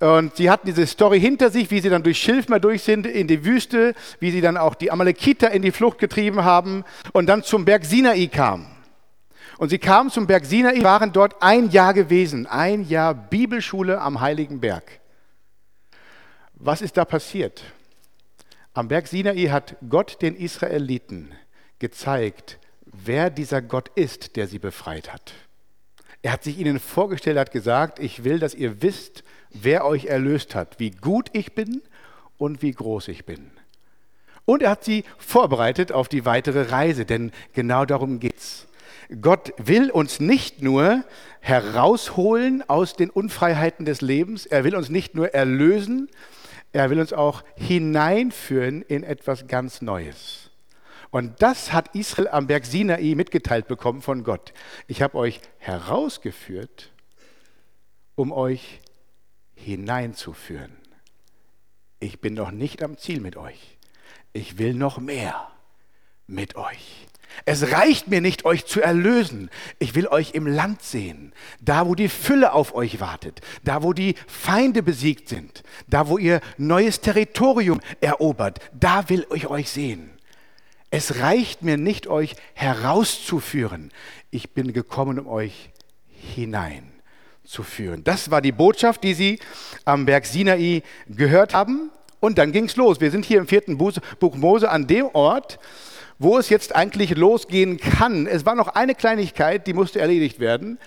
und 0.00 0.36
sie 0.36 0.48
hatten 0.48 0.66
diese 0.66 0.86
Story 0.86 1.20
hinter 1.20 1.50
sich, 1.50 1.70
wie 1.70 1.80
sie 1.80 1.88
dann 1.88 2.04
durch 2.04 2.18
Schilfmeer 2.18 2.60
durch 2.60 2.82
sind 2.82 3.06
in 3.06 3.26
die 3.26 3.44
Wüste, 3.44 3.94
wie 4.20 4.30
sie 4.30 4.40
dann 4.40 4.56
auch 4.56 4.74
die 4.74 4.92
Amalekiter 4.92 5.50
in 5.50 5.62
die 5.62 5.72
Flucht 5.72 5.98
getrieben 5.98 6.44
haben 6.44 6.84
und 7.12 7.26
dann 7.26 7.42
zum 7.42 7.64
Berg 7.64 7.84
Sinai 7.84 8.26
kamen. 8.26 8.66
Und 9.58 9.70
sie 9.70 9.78
kamen 9.78 10.10
zum 10.10 10.28
Berg 10.28 10.44
Sinai, 10.44 10.82
waren 10.84 11.12
dort 11.12 11.42
ein 11.42 11.70
Jahr 11.70 11.94
gewesen, 11.94 12.46
ein 12.46 12.88
Jahr 12.88 13.12
Bibelschule 13.12 14.00
am 14.00 14.20
Heiligen 14.20 14.60
Berg. 14.60 15.00
Was 16.54 16.80
ist 16.80 16.96
da 16.96 17.04
passiert? 17.04 17.64
Am 18.74 18.86
Berg 18.86 19.08
Sinai 19.08 19.46
hat 19.46 19.76
Gott 19.88 20.22
den 20.22 20.36
Israeliten 20.36 21.32
gezeigt, 21.80 22.58
wer 22.84 23.30
dieser 23.30 23.62
Gott 23.62 23.90
ist, 23.96 24.36
der 24.36 24.46
sie 24.46 24.60
befreit 24.60 25.12
hat. 25.12 25.32
Er 26.22 26.32
hat 26.32 26.44
sich 26.44 26.58
ihnen 26.58 26.78
vorgestellt, 26.78 27.38
hat 27.38 27.50
gesagt, 27.50 27.98
ich 27.98 28.22
will, 28.22 28.38
dass 28.38 28.54
ihr 28.54 28.82
wisst, 28.82 29.24
wer 29.50 29.84
euch 29.84 30.06
erlöst 30.06 30.54
hat, 30.54 30.78
wie 30.78 30.90
gut 30.90 31.30
ich 31.32 31.54
bin 31.54 31.82
und 32.36 32.62
wie 32.62 32.72
groß 32.72 33.08
ich 33.08 33.24
bin. 33.24 33.50
Und 34.44 34.62
er 34.62 34.70
hat 34.70 34.84
sie 34.84 35.04
vorbereitet 35.18 35.92
auf 35.92 36.08
die 36.08 36.24
weitere 36.24 36.70
Reise, 36.70 37.04
denn 37.04 37.32
genau 37.52 37.84
darum 37.84 38.18
geht's. 38.20 38.66
Gott 39.20 39.52
will 39.58 39.90
uns 39.90 40.20
nicht 40.20 40.62
nur 40.62 41.04
herausholen 41.40 42.62
aus 42.68 42.94
den 42.94 43.10
Unfreiheiten 43.10 43.84
des 43.84 44.00
Lebens, 44.00 44.46
er 44.46 44.64
will 44.64 44.74
uns 44.74 44.90
nicht 44.90 45.14
nur 45.14 45.34
erlösen, 45.34 46.08
er 46.72 46.90
will 46.90 47.00
uns 47.00 47.12
auch 47.12 47.42
hineinführen 47.56 48.82
in 48.82 49.02
etwas 49.02 49.46
ganz 49.46 49.80
Neues. 49.80 50.50
Und 51.10 51.40
das 51.40 51.72
hat 51.72 51.94
Israel 51.94 52.28
am 52.28 52.46
Berg 52.46 52.66
Sinai 52.66 53.14
mitgeteilt 53.14 53.66
bekommen 53.66 54.02
von 54.02 54.24
Gott. 54.24 54.52
Ich 54.86 55.00
habe 55.00 55.16
euch 55.16 55.40
herausgeführt, 55.56 56.92
um 58.14 58.30
euch 58.30 58.80
hineinzuführen. 59.64 60.76
Ich 62.00 62.20
bin 62.20 62.34
noch 62.34 62.50
nicht 62.50 62.82
am 62.82 62.96
Ziel 62.96 63.20
mit 63.20 63.36
euch. 63.36 63.76
Ich 64.32 64.58
will 64.58 64.74
noch 64.74 64.98
mehr 64.98 65.50
mit 66.26 66.56
euch. 66.56 67.06
Es 67.44 67.72
reicht 67.72 68.08
mir 68.08 68.20
nicht, 68.20 68.44
euch 68.44 68.66
zu 68.66 68.80
erlösen. 68.80 69.50
Ich 69.78 69.94
will 69.94 70.06
euch 70.08 70.32
im 70.32 70.46
Land 70.46 70.82
sehen, 70.82 71.32
da 71.60 71.86
wo 71.86 71.94
die 71.94 72.08
Fülle 72.08 72.52
auf 72.52 72.74
euch 72.74 73.00
wartet, 73.00 73.40
da 73.64 73.82
wo 73.82 73.92
die 73.92 74.14
Feinde 74.26 74.82
besiegt 74.82 75.28
sind, 75.28 75.62
da 75.86 76.08
wo 76.08 76.18
ihr 76.18 76.40
neues 76.56 77.00
Territorium 77.00 77.80
erobert, 78.00 78.60
da 78.78 79.08
will 79.08 79.26
ich 79.34 79.46
euch 79.48 79.70
sehen. 79.70 80.10
Es 80.90 81.20
reicht 81.20 81.62
mir 81.62 81.76
nicht, 81.76 82.06
euch 82.06 82.34
herauszuführen. 82.54 83.92
Ich 84.30 84.50
bin 84.54 84.72
gekommen, 84.72 85.18
um 85.18 85.26
euch 85.26 85.70
hineinzuführen. 87.48 88.04
Das 88.04 88.30
war 88.30 88.40
die 88.40 88.52
Botschaft, 88.52 89.02
die 89.02 89.14
sie 89.14 89.38
am 89.84 90.06
Berg 90.06 90.26
Sinai 90.26 90.82
gehört 91.08 91.54
haben. 91.54 91.90
Und 92.20 92.38
dann 92.38 92.52
ging 92.52 92.64
es 92.64 92.76
los. 92.76 93.00
Wir 93.00 93.10
sind 93.10 93.24
hier 93.24 93.38
im 93.38 93.46
vierten 93.46 93.78
Buch 93.78 94.34
Mose 94.34 94.70
an 94.70 94.86
dem 94.86 95.06
Ort, 95.12 95.58
wo 96.18 96.36
es 96.36 96.48
jetzt 96.48 96.74
eigentlich 96.74 97.16
losgehen 97.16 97.78
kann. 97.78 98.26
Es 98.26 98.44
war 98.44 98.54
noch 98.54 98.68
eine 98.68 98.94
Kleinigkeit, 98.94 99.66
die 99.66 99.72
musste 99.72 100.00
erledigt 100.00 100.40
werden. 100.40 100.78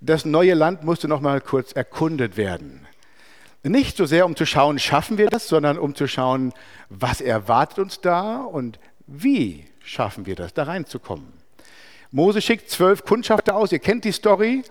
Das 0.00 0.24
neue 0.24 0.54
Land 0.54 0.84
musste 0.84 1.08
noch 1.08 1.20
mal 1.20 1.40
kurz 1.40 1.72
erkundet 1.72 2.36
werden. 2.36 2.86
Nicht 3.64 3.96
so 3.96 4.06
sehr, 4.06 4.26
um 4.26 4.36
zu 4.36 4.46
schauen, 4.46 4.78
schaffen 4.78 5.18
wir 5.18 5.28
das, 5.28 5.48
sondern 5.48 5.76
um 5.76 5.96
zu 5.96 6.06
schauen, 6.06 6.52
was 6.88 7.20
erwartet 7.20 7.80
uns 7.80 8.00
da 8.00 8.42
und 8.42 8.78
wie 9.08 9.64
schaffen 9.80 10.24
wir 10.24 10.36
das, 10.36 10.54
da 10.54 10.64
reinzukommen. 10.64 11.32
Mose 12.12 12.40
schickt 12.40 12.70
zwölf 12.70 13.04
Kundschafter 13.04 13.56
aus, 13.56 13.72
ihr 13.72 13.80
kennt 13.80 14.04
die 14.04 14.12
Story, 14.12 14.62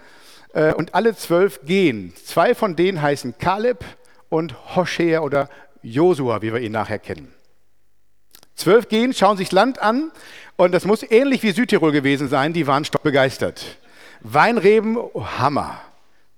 äh, 0.56 0.74
und 0.74 0.96
alle 0.96 1.16
zwölf 1.16 1.60
gehen. 1.66 2.14
Zwei 2.16 2.56
von 2.56 2.76
denen 2.76 3.02
heißen 3.02 3.38
Kaleb 3.38 3.86
und 4.30 4.76
Hoshea 4.76 5.20
oder 5.20 5.50
Josua, 5.84 6.42
wie 6.42 6.52
wir 6.52 6.62
ihn 6.62 6.72
nachher 6.72 6.98
kennen. 6.98 7.32
Zwölf 8.56 8.88
gehen, 8.88 9.14
schauen 9.14 9.38
sich 9.38 9.50
das 9.50 9.54
Land 9.54 9.82
an 9.82 10.12
und 10.56 10.72
das 10.72 10.86
muss 10.86 11.04
ähnlich 11.04 11.44
wie 11.44 11.52
Südtirol 11.52 11.92
gewesen 11.92 12.30
sein, 12.30 12.54
die 12.54 12.66
waren 12.66 12.88
begeistert. 13.04 13.78
Weinreben, 14.22 14.98
oh, 14.98 15.26
Hammer. 15.38 15.80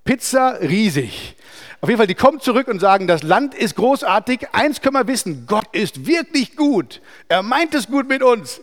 Pizza, 0.03 0.57
riesig. 0.61 1.35
Auf 1.79 1.89
jeden 1.89 1.97
Fall, 1.97 2.07
die 2.07 2.15
kommen 2.15 2.39
zurück 2.39 2.67
und 2.69 2.79
sagen, 2.79 3.07
das 3.07 3.21
Land 3.21 3.53
ist 3.53 3.75
großartig. 3.75 4.47
Eins 4.51 4.81
können 4.81 4.95
wir 4.95 5.07
wissen, 5.07 5.45
Gott 5.45 5.67
ist 5.73 6.07
wirklich 6.07 6.55
gut. 6.55 7.01
Er 7.27 7.43
meint 7.43 7.75
es 7.75 7.87
gut 7.87 8.09
mit 8.09 8.23
uns. 8.23 8.61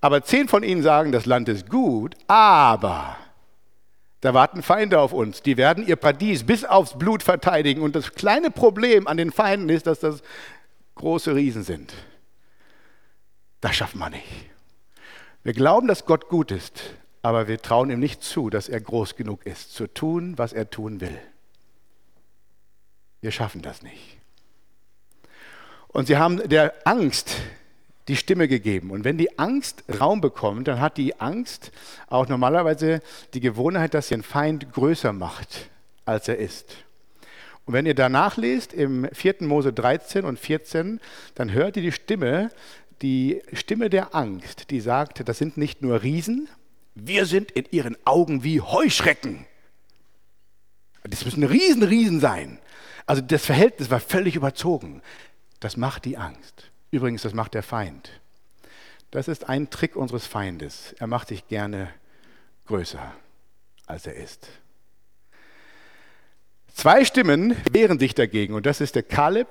Aber 0.00 0.22
zehn 0.22 0.48
von 0.48 0.62
ihnen 0.62 0.82
sagen, 0.82 1.12
das 1.12 1.26
Land 1.26 1.50
ist 1.50 1.68
gut, 1.68 2.16
aber 2.26 3.18
da 4.20 4.34
warten 4.34 4.62
Feinde 4.62 5.00
auf 5.00 5.12
uns. 5.12 5.42
Die 5.42 5.56
werden 5.56 5.86
ihr 5.86 5.96
Paradies 5.96 6.44
bis 6.44 6.64
aufs 6.64 6.98
Blut 6.98 7.22
verteidigen. 7.22 7.80
Und 7.80 7.96
das 7.96 8.12
kleine 8.14 8.50
Problem 8.50 9.06
an 9.06 9.16
den 9.16 9.32
Feinden 9.32 9.68
ist, 9.68 9.86
dass 9.86 10.00
das 10.00 10.22
große 10.96 11.34
Riesen 11.34 11.62
sind. 11.62 11.92
Das 13.60 13.76
schaffen 13.76 13.98
wir 13.98 14.10
nicht. 14.10 14.26
Wir 15.42 15.54
glauben, 15.54 15.88
dass 15.88 16.04
Gott 16.04 16.28
gut 16.28 16.50
ist, 16.50 16.82
aber 17.22 17.48
wir 17.48 17.60
trauen 17.60 17.90
ihm 17.90 18.00
nicht 18.00 18.22
zu, 18.22 18.50
dass 18.50 18.68
er 18.68 18.80
groß 18.80 19.16
genug 19.16 19.46
ist, 19.46 19.72
zu 19.72 19.86
tun, 19.86 20.36
was 20.36 20.52
er 20.52 20.68
tun 20.68 21.00
will. 21.00 21.18
Wir 23.22 23.32
schaffen 23.32 23.62
das 23.62 23.82
nicht. 23.82 24.18
Und 25.88 26.06
sie 26.06 26.18
haben 26.18 26.46
der 26.48 26.74
Angst 26.84 27.36
die 28.10 28.16
Stimme 28.16 28.48
gegeben. 28.48 28.90
Und 28.90 29.04
wenn 29.04 29.16
die 29.16 29.38
Angst 29.38 29.84
Raum 30.00 30.20
bekommt, 30.20 30.68
dann 30.68 30.80
hat 30.80 30.96
die 30.96 31.20
Angst 31.20 31.70
auch 32.08 32.28
normalerweise 32.28 33.00
die 33.34 33.40
Gewohnheit, 33.40 33.94
dass 33.94 34.08
sie 34.08 34.14
einen 34.14 34.22
Feind 34.22 34.72
größer 34.72 35.12
macht, 35.12 35.70
als 36.04 36.28
er 36.28 36.38
ist. 36.38 36.74
Und 37.64 37.74
wenn 37.74 37.86
ihr 37.86 37.94
danach 37.94 38.36
lest 38.36 38.72
im 38.72 39.08
4. 39.12 39.36
Mose 39.40 39.72
13 39.72 40.24
und 40.24 40.38
14, 40.38 41.00
dann 41.36 41.52
hört 41.52 41.76
ihr 41.76 41.82
die 41.82 41.92
Stimme, 41.92 42.50
die 43.00 43.42
Stimme 43.52 43.88
der 43.88 44.14
Angst, 44.14 44.70
die 44.70 44.80
sagt, 44.80 45.26
das 45.28 45.38
sind 45.38 45.56
nicht 45.56 45.80
nur 45.80 46.02
Riesen, 46.02 46.48
wir 46.96 47.26
sind 47.26 47.52
in 47.52 47.66
ihren 47.70 47.96
Augen 48.04 48.42
wie 48.42 48.60
Heuschrecken. 48.60 49.46
Das 51.04 51.24
müssen 51.24 51.44
Riesen, 51.44 51.84
Riesen 51.84 52.20
sein. 52.20 52.58
Also 53.06 53.22
das 53.22 53.46
Verhältnis 53.46 53.90
war 53.90 54.00
völlig 54.00 54.34
überzogen. 54.34 55.00
Das 55.60 55.76
macht 55.76 56.04
die 56.04 56.16
Angst. 56.16 56.69
Übrigens, 56.90 57.22
das 57.22 57.34
macht 57.34 57.54
der 57.54 57.62
Feind. 57.62 58.10
Das 59.10 59.28
ist 59.28 59.48
ein 59.48 59.70
Trick 59.70 59.96
unseres 59.96 60.26
Feindes. 60.26 60.94
Er 60.98 61.06
macht 61.06 61.28
sich 61.28 61.46
gerne 61.48 61.88
größer, 62.66 63.12
als 63.86 64.06
er 64.06 64.14
ist. 64.14 64.48
Zwei 66.72 67.04
Stimmen 67.04 67.56
wehren 67.70 67.98
sich 67.98 68.14
dagegen 68.14 68.54
und 68.54 68.66
das 68.66 68.80
ist 68.80 68.94
der 68.94 69.02
Kaleb 69.02 69.48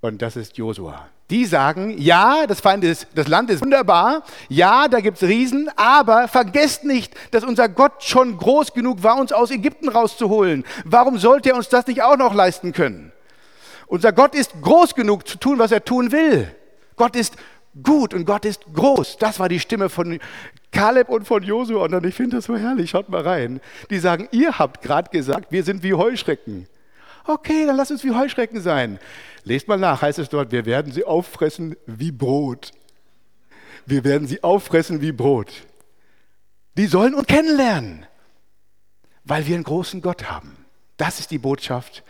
und 0.00 0.22
das 0.22 0.36
ist 0.36 0.56
Josua. 0.56 1.08
Die 1.28 1.44
sagen, 1.44 1.96
ja, 1.98 2.46
das, 2.46 2.60
Feind 2.60 2.84
ist, 2.84 3.08
das 3.14 3.28
Land 3.28 3.50
ist 3.50 3.60
wunderbar, 3.60 4.22
ja, 4.48 4.88
da 4.88 5.00
gibt 5.00 5.20
es 5.20 5.28
Riesen, 5.28 5.68
aber 5.76 6.28
vergesst 6.28 6.84
nicht, 6.84 7.14
dass 7.32 7.44
unser 7.44 7.68
Gott 7.68 8.02
schon 8.04 8.38
groß 8.38 8.72
genug 8.72 9.02
war, 9.02 9.18
uns 9.18 9.32
aus 9.32 9.50
Ägypten 9.50 9.88
rauszuholen. 9.88 10.64
Warum 10.84 11.18
sollte 11.18 11.50
er 11.50 11.56
uns 11.56 11.68
das 11.68 11.86
nicht 11.86 12.02
auch 12.02 12.16
noch 12.16 12.32
leisten 12.32 12.72
können? 12.72 13.12
Unser 13.86 14.12
Gott 14.12 14.34
ist 14.34 14.52
groß 14.62 14.94
genug 14.94 15.28
zu 15.28 15.38
tun, 15.38 15.58
was 15.58 15.72
er 15.72 15.84
tun 15.84 16.12
will. 16.12 16.54
Gott 16.96 17.16
ist 17.16 17.36
gut 17.82 18.14
und 18.14 18.24
Gott 18.24 18.44
ist 18.44 18.62
groß. 18.72 19.18
Das 19.18 19.38
war 19.38 19.48
die 19.48 19.60
Stimme 19.60 19.88
von 19.88 20.18
Kaleb 20.72 21.08
und 21.08 21.26
von 21.26 21.42
Josua. 21.42 21.84
Und 21.84 22.06
ich 22.06 22.14
finde 22.14 22.36
das 22.36 22.46
so 22.46 22.56
herrlich, 22.56 22.90
schaut 22.90 23.08
mal 23.08 23.22
rein. 23.22 23.60
Die 23.90 23.98
sagen, 23.98 24.28
ihr 24.32 24.58
habt 24.58 24.82
gerade 24.82 25.10
gesagt, 25.10 25.52
wir 25.52 25.62
sind 25.62 25.82
wie 25.82 25.94
Heuschrecken. 25.94 26.66
Okay, 27.26 27.66
dann 27.66 27.76
lass 27.76 27.90
uns 27.90 28.04
wie 28.04 28.12
Heuschrecken 28.12 28.60
sein. 28.60 28.98
Lest 29.44 29.68
mal 29.68 29.78
nach, 29.78 30.02
heißt 30.02 30.18
es 30.18 30.28
dort, 30.28 30.52
wir 30.52 30.64
werden 30.64 30.92
sie 30.92 31.04
auffressen 31.04 31.76
wie 31.86 32.12
Brot. 32.12 32.72
Wir 33.84 34.04
werden 34.04 34.26
sie 34.26 34.42
auffressen 34.42 35.00
wie 35.00 35.12
Brot. 35.12 35.66
Die 36.76 36.86
sollen 36.86 37.14
uns 37.14 37.26
kennenlernen, 37.26 38.06
weil 39.24 39.46
wir 39.46 39.54
einen 39.54 39.64
großen 39.64 40.02
Gott 40.02 40.30
haben. 40.30 40.56
Das 40.96 41.20
ist 41.20 41.30
die 41.30 41.38
Botschaft 41.38 42.02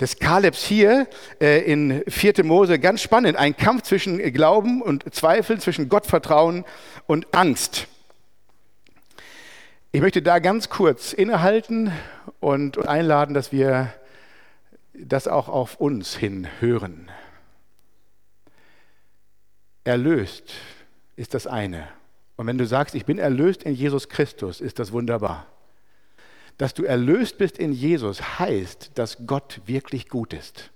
des 0.00 0.18
Kalebs 0.18 0.62
hier 0.64 1.06
äh, 1.40 1.60
in 1.70 2.02
4. 2.08 2.44
Mose 2.44 2.78
ganz 2.78 3.02
spannend. 3.02 3.36
Ein 3.36 3.56
Kampf 3.56 3.82
zwischen 3.82 4.18
Glauben 4.32 4.82
und 4.82 5.14
Zweifel, 5.14 5.60
zwischen 5.60 5.88
Gottvertrauen 5.88 6.64
und 7.06 7.34
Angst. 7.34 7.86
Ich 9.92 10.00
möchte 10.00 10.20
da 10.20 10.38
ganz 10.38 10.68
kurz 10.68 11.12
innehalten 11.12 11.90
und, 12.40 12.76
und 12.76 12.86
einladen, 12.86 13.34
dass 13.34 13.52
wir 13.52 13.92
das 14.92 15.28
auch 15.28 15.48
auf 15.48 15.76
uns 15.76 16.16
hin 16.16 16.48
hören. 16.60 17.10
Erlöst 19.84 20.52
ist 21.16 21.32
das 21.32 21.46
eine. 21.46 21.88
Und 22.36 22.46
wenn 22.46 22.58
du 22.58 22.66
sagst, 22.66 22.94
ich 22.94 23.06
bin 23.06 23.18
erlöst 23.18 23.62
in 23.62 23.74
Jesus 23.74 24.08
Christus, 24.08 24.60
ist 24.60 24.78
das 24.78 24.92
wunderbar. 24.92 25.46
Dass 26.58 26.74
du 26.74 26.84
erlöst 26.84 27.38
bist 27.38 27.58
in 27.58 27.72
Jesus 27.72 28.38
heißt, 28.38 28.92
dass 28.94 29.26
Gott 29.26 29.60
wirklich 29.66 30.08
gut 30.08 30.32
ist. 30.32 30.70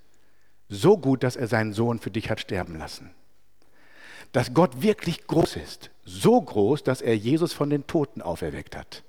So 0.69 0.99
gut, 0.99 1.23
dass 1.23 1.37
er 1.37 1.47
seinen 1.47 1.73
Sohn 1.73 1.99
für 1.99 2.11
dich 2.11 2.31
hat 2.31 2.41
sterben 2.41 2.79
lassen. 2.79 3.11
Dass 4.33 4.55
Gott 4.55 4.83
wirklich 4.83 5.27
groß 5.27 5.57
ist. 5.57 5.91
So 6.05 6.41
groß, 6.41 6.85
dass 6.85 7.01
er 7.01 7.17
Jesus 7.17 7.53
von 7.53 7.71
den 7.71 7.87
Toten 7.87 8.23
auferweckt 8.23 8.77
hat. 8.77 9.03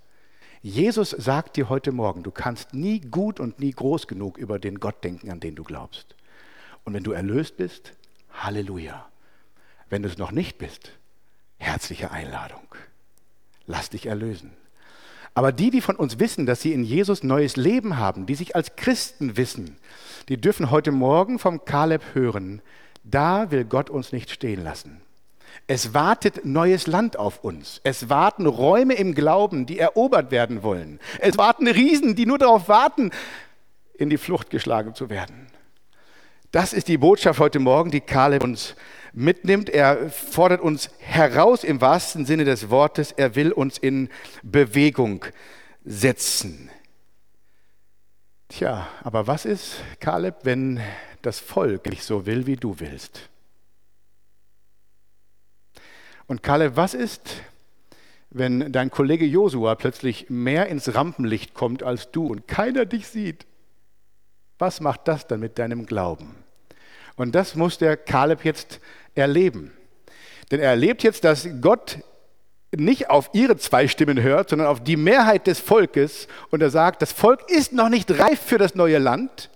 Jesus 0.64 1.10
sagt 1.10 1.58
dir 1.58 1.70
heute 1.70 1.92
Morgen, 1.92 2.24
du 2.24 2.32
kannst 2.32 2.74
nie 2.74 3.00
gut 3.00 3.40
und 3.40 3.60
nie 3.60 3.72
groß 3.72 4.08
genug 4.08 4.38
über 4.38 4.60
den 4.60 4.80
Gott 4.80 5.04
denken, 5.04 5.32
an 5.32 5.40
den 5.40 5.56
du 5.56 5.64
glaubst. 5.64 6.16
Und 6.84 6.94
wenn 6.94 7.04
du 7.04 7.12
erlöst 7.12 7.58
bist, 7.58 7.94
Halleluja. 8.32 9.08
Wenn 9.90 10.04
du 10.04 10.10
es 10.10 10.18
noch 10.18 10.32
nicht 10.32 10.58
bist, 10.58 10.92
herzliche 11.58 12.12
Einladung. 12.12 12.68
Lass 13.68 13.90
dich 13.90 14.06
erlösen. 14.06 14.54
Aber 15.34 15.52
die, 15.52 15.70
die 15.70 15.82
von 15.82 15.96
uns 15.96 16.20
wissen, 16.20 16.46
dass 16.46 16.62
sie 16.62 16.74
in 16.74 16.84
Jesus 16.84 17.24
neues 17.24 17.56
Leben 17.56 17.98
haben, 17.98 18.26
die 18.26 18.36
sich 18.36 18.56
als 18.56 18.76
Christen 18.76 19.38
wissen, 19.38 19.78
die 20.30 20.40
dürfen 20.40 20.72
heute 20.72 20.92
Morgen 20.92 21.40
vom 21.40 21.64
Kaleb 21.66 22.02
hören, 22.14 22.62
da 23.04 23.52
will 23.52 23.66
Gott 23.66 23.90
uns 23.90 24.12
nicht 24.12 24.30
stehen 24.30 24.64
lassen. 24.64 25.02
Es 25.68 25.94
wartet 25.94 26.46
neues 26.46 26.88
Land 26.88 27.18
auf 27.18 27.44
uns. 27.44 27.82
Es 27.84 28.10
warten 28.10 28.46
Räume 28.46 28.94
im 28.96 29.16
Glauben, 29.16 29.66
die 29.66 29.80
erobert 29.80 30.32
werden 30.32 30.64
wollen. 30.64 31.00
Es 31.20 31.38
warten 31.38 31.68
Riesen, 31.68 32.16
die 32.16 32.26
nur 32.26 32.38
darauf 32.38 32.68
warten, 32.68 33.12
in 33.94 34.10
die 34.10 34.18
Flucht 34.18 34.50
geschlagen 34.50 34.96
zu 34.96 35.10
werden. 35.10 35.48
Das 36.52 36.74
ist 36.74 36.88
die 36.88 36.98
Botschaft 36.98 37.40
heute 37.40 37.60
Morgen, 37.60 37.92
die 37.92 38.02
Kaleb 38.02 38.44
uns 38.44 38.76
mitnimmt. 39.14 39.70
Er 39.70 40.10
fordert 40.10 40.62
uns 40.62 40.90
heraus 41.00 41.64
im 41.64 41.82
wahrsten 41.82 42.26
Sinne 42.26 42.46
des 42.46 42.70
Wortes. 42.70 43.12
Er 43.12 43.36
will 43.36 43.52
uns 43.52 43.78
in 43.78 44.10
Bewegung 44.44 45.26
setzen. 45.84 46.70
Tja, 48.50 48.88
aber 49.04 49.28
was 49.28 49.46
ist, 49.46 49.78
Kaleb, 50.00 50.36
wenn 50.44 50.82
das 51.22 51.40
Volk 51.40 51.86
nicht 51.90 52.04
so 52.04 52.26
will, 52.26 52.48
wie 52.48 52.58
du 52.58 52.80
willst? 52.80 53.30
Und 56.28 56.44
Kaleb, 56.44 56.76
was 56.76 56.94
ist, 56.94 57.42
wenn 58.30 58.72
dein 58.72 58.92
Kollege 58.92 59.26
Josua 59.26 59.76
plötzlich 59.76 60.30
mehr 60.30 60.68
ins 60.68 60.94
Rampenlicht 60.96 61.54
kommt 61.54 61.84
als 61.84 62.12
du 62.12 62.28
und 62.28 62.48
keiner 62.48 62.86
dich 62.86 63.08
sieht? 63.08 63.46
Was 64.58 64.80
macht 64.80 65.08
das 65.08 65.28
dann 65.28 65.40
mit 65.40 65.58
deinem 65.58 65.86
Glauben? 65.86 66.41
Und 67.22 67.34
das 67.34 67.54
muss 67.54 67.78
der 67.78 67.98
Kaleb 67.98 68.44
jetzt 68.44 68.80
erleben. 69.14 69.72
Denn 70.50 70.60
er 70.60 70.72
erlebt 70.72 71.04
jetzt, 71.04 71.24
dass 71.24 71.48
Gott 71.62 72.00
nicht 72.76 73.12
auf 73.12 73.30
ihre 73.34 73.58
zwei 73.58 73.88
Stimmen 73.88 74.24
hört, 74.24 74.50
sondern 74.50 74.68
auf 74.68 74.84
die 74.84 74.98
Mehrheit 74.98 75.46
des 75.46 75.60
Volkes. 75.60 76.28
Und 76.50 76.64
er 76.64 76.72
sagt, 76.72 77.04
das 77.04 77.12
Volk 77.12 77.48
ist 77.52 77.74
noch 77.74 77.90
nicht 77.90 78.10
reif 78.18 78.40
für 78.42 78.58
das 78.58 78.74
neue 78.74 78.98
Land. 78.98 79.52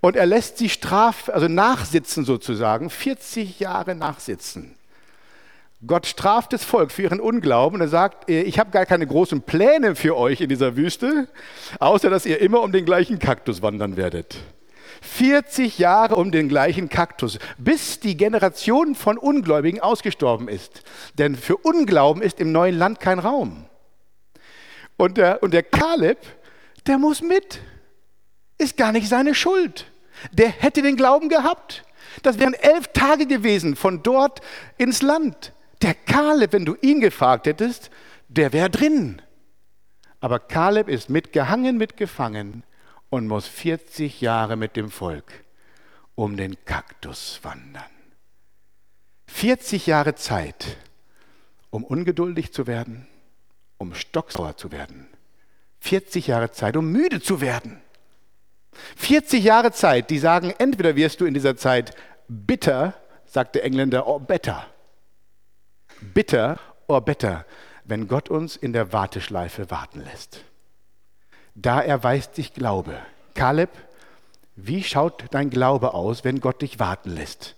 Und 0.00 0.16
er 0.16 0.26
lässt 0.26 0.58
sie 0.58 0.68
straf, 0.68 1.28
also 1.28 1.46
nachsitzen 1.46 2.24
sozusagen, 2.24 2.90
40 2.90 3.60
Jahre 3.60 3.94
nachsitzen. 3.94 4.74
Gott 5.86 6.06
straft 6.06 6.52
das 6.52 6.64
Volk 6.64 6.90
für 6.90 7.02
ihren 7.02 7.20
Unglauben 7.20 7.76
und 7.76 7.86
er 7.86 7.88
sagt, 7.88 8.28
ich 8.28 8.58
habe 8.58 8.72
gar 8.72 8.86
keine 8.86 9.06
großen 9.06 9.42
Pläne 9.42 9.94
für 9.94 10.16
euch 10.16 10.40
in 10.40 10.48
dieser 10.48 10.74
Wüste, 10.74 11.28
außer 11.78 12.10
dass 12.10 12.26
ihr 12.26 12.40
immer 12.40 12.60
um 12.62 12.72
den 12.72 12.84
gleichen 12.84 13.20
Kaktus 13.20 13.62
wandern 13.62 13.96
werdet. 13.96 14.38
40 15.02 15.78
Jahre 15.78 16.16
um 16.16 16.30
den 16.30 16.48
gleichen 16.48 16.88
Kaktus, 16.88 17.38
bis 17.58 18.00
die 18.00 18.16
Generation 18.16 18.94
von 18.94 19.18
Ungläubigen 19.18 19.80
ausgestorben 19.80 20.48
ist. 20.48 20.82
Denn 21.18 21.36
für 21.36 21.56
Unglauben 21.56 22.22
ist 22.22 22.40
im 22.40 22.52
neuen 22.52 22.78
Land 22.78 23.00
kein 23.00 23.18
Raum. 23.18 23.66
Und 24.96 25.18
der, 25.18 25.42
und 25.42 25.52
der 25.52 25.62
Kaleb, 25.62 26.18
der 26.86 26.98
muss 26.98 27.20
mit. 27.20 27.60
Ist 28.58 28.76
gar 28.76 28.92
nicht 28.92 29.08
seine 29.08 29.34
Schuld. 29.34 29.86
Der 30.32 30.48
hätte 30.48 30.82
den 30.82 30.96
Glauben 30.96 31.28
gehabt. 31.28 31.84
Das 32.22 32.38
wären 32.38 32.54
elf 32.54 32.88
Tage 32.88 33.26
gewesen 33.26 33.76
von 33.76 34.02
dort 34.02 34.40
ins 34.78 35.02
Land. 35.02 35.52
Der 35.82 35.94
Kaleb, 35.94 36.52
wenn 36.52 36.64
du 36.64 36.76
ihn 36.80 37.00
gefragt 37.00 37.46
hättest, 37.46 37.90
der 38.28 38.52
wäre 38.52 38.70
drin. 38.70 39.20
Aber 40.20 40.38
Kaleb 40.38 40.88
ist 40.88 41.10
mitgehangen, 41.10 41.76
mitgefangen 41.76 42.62
und 43.10 43.26
muss 43.26 43.46
40 43.46 44.20
Jahre 44.20 44.56
mit 44.56 44.76
dem 44.76 44.90
Volk 44.90 45.44
um 46.16 46.36
den 46.36 46.56
Kaktus 46.64 47.40
wandern. 47.42 47.84
40 49.26 49.86
Jahre 49.86 50.14
Zeit, 50.14 50.78
um 51.70 51.84
ungeduldig 51.84 52.52
zu 52.52 52.66
werden, 52.66 53.06
um 53.78 53.94
stocksauer 53.94 54.56
zu 54.56 54.72
werden. 54.72 55.08
40 55.80 56.26
Jahre 56.26 56.50
Zeit, 56.50 56.76
um 56.76 56.90
müde 56.90 57.20
zu 57.20 57.40
werden. 57.40 57.80
40 58.96 59.44
Jahre 59.44 59.72
Zeit, 59.72 60.10
die 60.10 60.18
sagen, 60.18 60.54
entweder 60.58 60.96
wirst 60.96 61.20
du 61.20 61.26
in 61.26 61.34
dieser 61.34 61.56
Zeit 61.56 61.94
bitter, 62.28 62.94
sagt 63.26 63.54
der 63.54 63.64
Engländer, 63.64 64.06
or 64.06 64.20
better. 64.20 64.66
Bitter 66.00 66.58
or 66.86 67.00
better, 67.02 67.44
wenn 67.84 68.08
Gott 68.08 68.28
uns 68.28 68.56
in 68.56 68.72
der 68.72 68.92
Warteschleife 68.92 69.70
warten 69.70 70.00
lässt. 70.00 70.44
Da 71.58 71.80
erweist 71.80 72.34
sich 72.34 72.52
Glaube. 72.52 72.98
Kaleb, 73.34 73.70
wie 74.56 74.84
schaut 74.84 75.24
dein 75.30 75.48
Glaube 75.48 75.94
aus, 75.94 76.22
wenn 76.22 76.40
Gott 76.40 76.60
dich 76.60 76.78
warten 76.78 77.10
lässt 77.10 77.56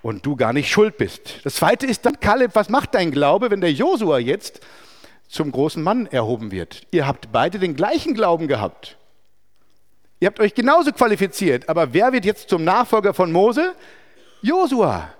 und 0.00 0.24
du 0.24 0.36
gar 0.36 0.54
nicht 0.54 0.70
schuld 0.70 0.96
bist? 0.96 1.40
Das 1.44 1.56
zweite 1.56 1.86
ist 1.86 2.06
dann, 2.06 2.18
Kaleb, 2.18 2.54
was 2.54 2.70
macht 2.70 2.94
dein 2.94 3.10
Glaube, 3.10 3.50
wenn 3.50 3.60
der 3.60 3.72
Josua 3.72 4.18
jetzt 4.18 4.60
zum 5.28 5.52
großen 5.52 5.82
Mann 5.82 6.06
erhoben 6.06 6.50
wird? 6.50 6.86
Ihr 6.92 7.06
habt 7.06 7.30
beide 7.30 7.58
den 7.58 7.76
gleichen 7.76 8.14
Glauben 8.14 8.48
gehabt. 8.48 8.96
Ihr 10.18 10.26
habt 10.26 10.40
euch 10.40 10.54
genauso 10.54 10.90
qualifiziert, 10.90 11.68
aber 11.68 11.92
wer 11.92 12.14
wird 12.14 12.24
jetzt 12.24 12.48
zum 12.48 12.64
Nachfolger 12.64 13.12
von 13.12 13.32
Mose? 13.32 13.74
Josua. 14.40 15.10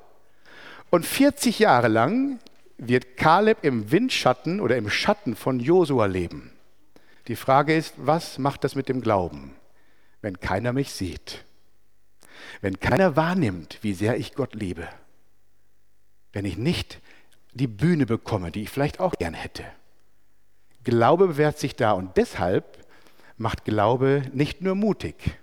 Und 0.88 1.04
40 1.04 1.58
Jahre 1.58 1.88
lang 1.88 2.38
wird 2.78 3.18
Kaleb 3.18 3.58
im 3.60 3.92
Windschatten 3.92 4.58
oder 4.58 4.78
im 4.78 4.88
Schatten 4.88 5.36
von 5.36 5.60
Josua 5.60 6.06
leben. 6.06 6.52
Die 7.30 7.36
Frage 7.36 7.76
ist, 7.76 7.94
was 7.96 8.38
macht 8.38 8.64
das 8.64 8.74
mit 8.74 8.88
dem 8.88 9.02
Glauben, 9.02 9.54
wenn 10.20 10.40
keiner 10.40 10.72
mich 10.72 10.90
sieht? 10.90 11.44
Wenn 12.60 12.80
keiner 12.80 13.14
wahrnimmt, 13.14 13.78
wie 13.82 13.94
sehr 13.94 14.16
ich 14.16 14.34
Gott 14.34 14.56
liebe? 14.56 14.88
Wenn 16.32 16.44
ich 16.44 16.58
nicht 16.58 16.98
die 17.52 17.68
Bühne 17.68 18.04
bekomme, 18.04 18.50
die 18.50 18.64
ich 18.64 18.70
vielleicht 18.70 18.98
auch 18.98 19.12
gern 19.12 19.34
hätte? 19.34 19.64
Glaube 20.82 21.28
bewährt 21.28 21.56
sich 21.56 21.76
da 21.76 21.92
und 21.92 22.16
deshalb 22.16 22.84
macht 23.36 23.64
Glaube 23.64 24.24
nicht 24.32 24.60
nur 24.60 24.74
mutig, 24.74 25.38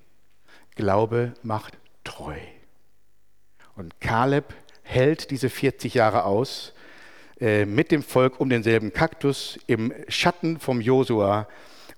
Glaube 0.76 1.36
macht 1.42 1.78
treu. 2.04 2.36
Und 3.78 4.02
Kaleb 4.02 4.54
hält 4.84 5.32
diese 5.32 5.50
40 5.50 5.94
Jahre 5.94 6.26
aus 6.26 6.74
äh, 7.40 7.64
mit 7.66 7.92
dem 7.94 8.04
Volk 8.04 8.42
um 8.42 8.50
denselben 8.50 8.92
Kaktus 8.92 9.58
im 9.68 9.94
Schatten 10.10 10.60
vom 10.60 10.82
Josua 10.82 11.48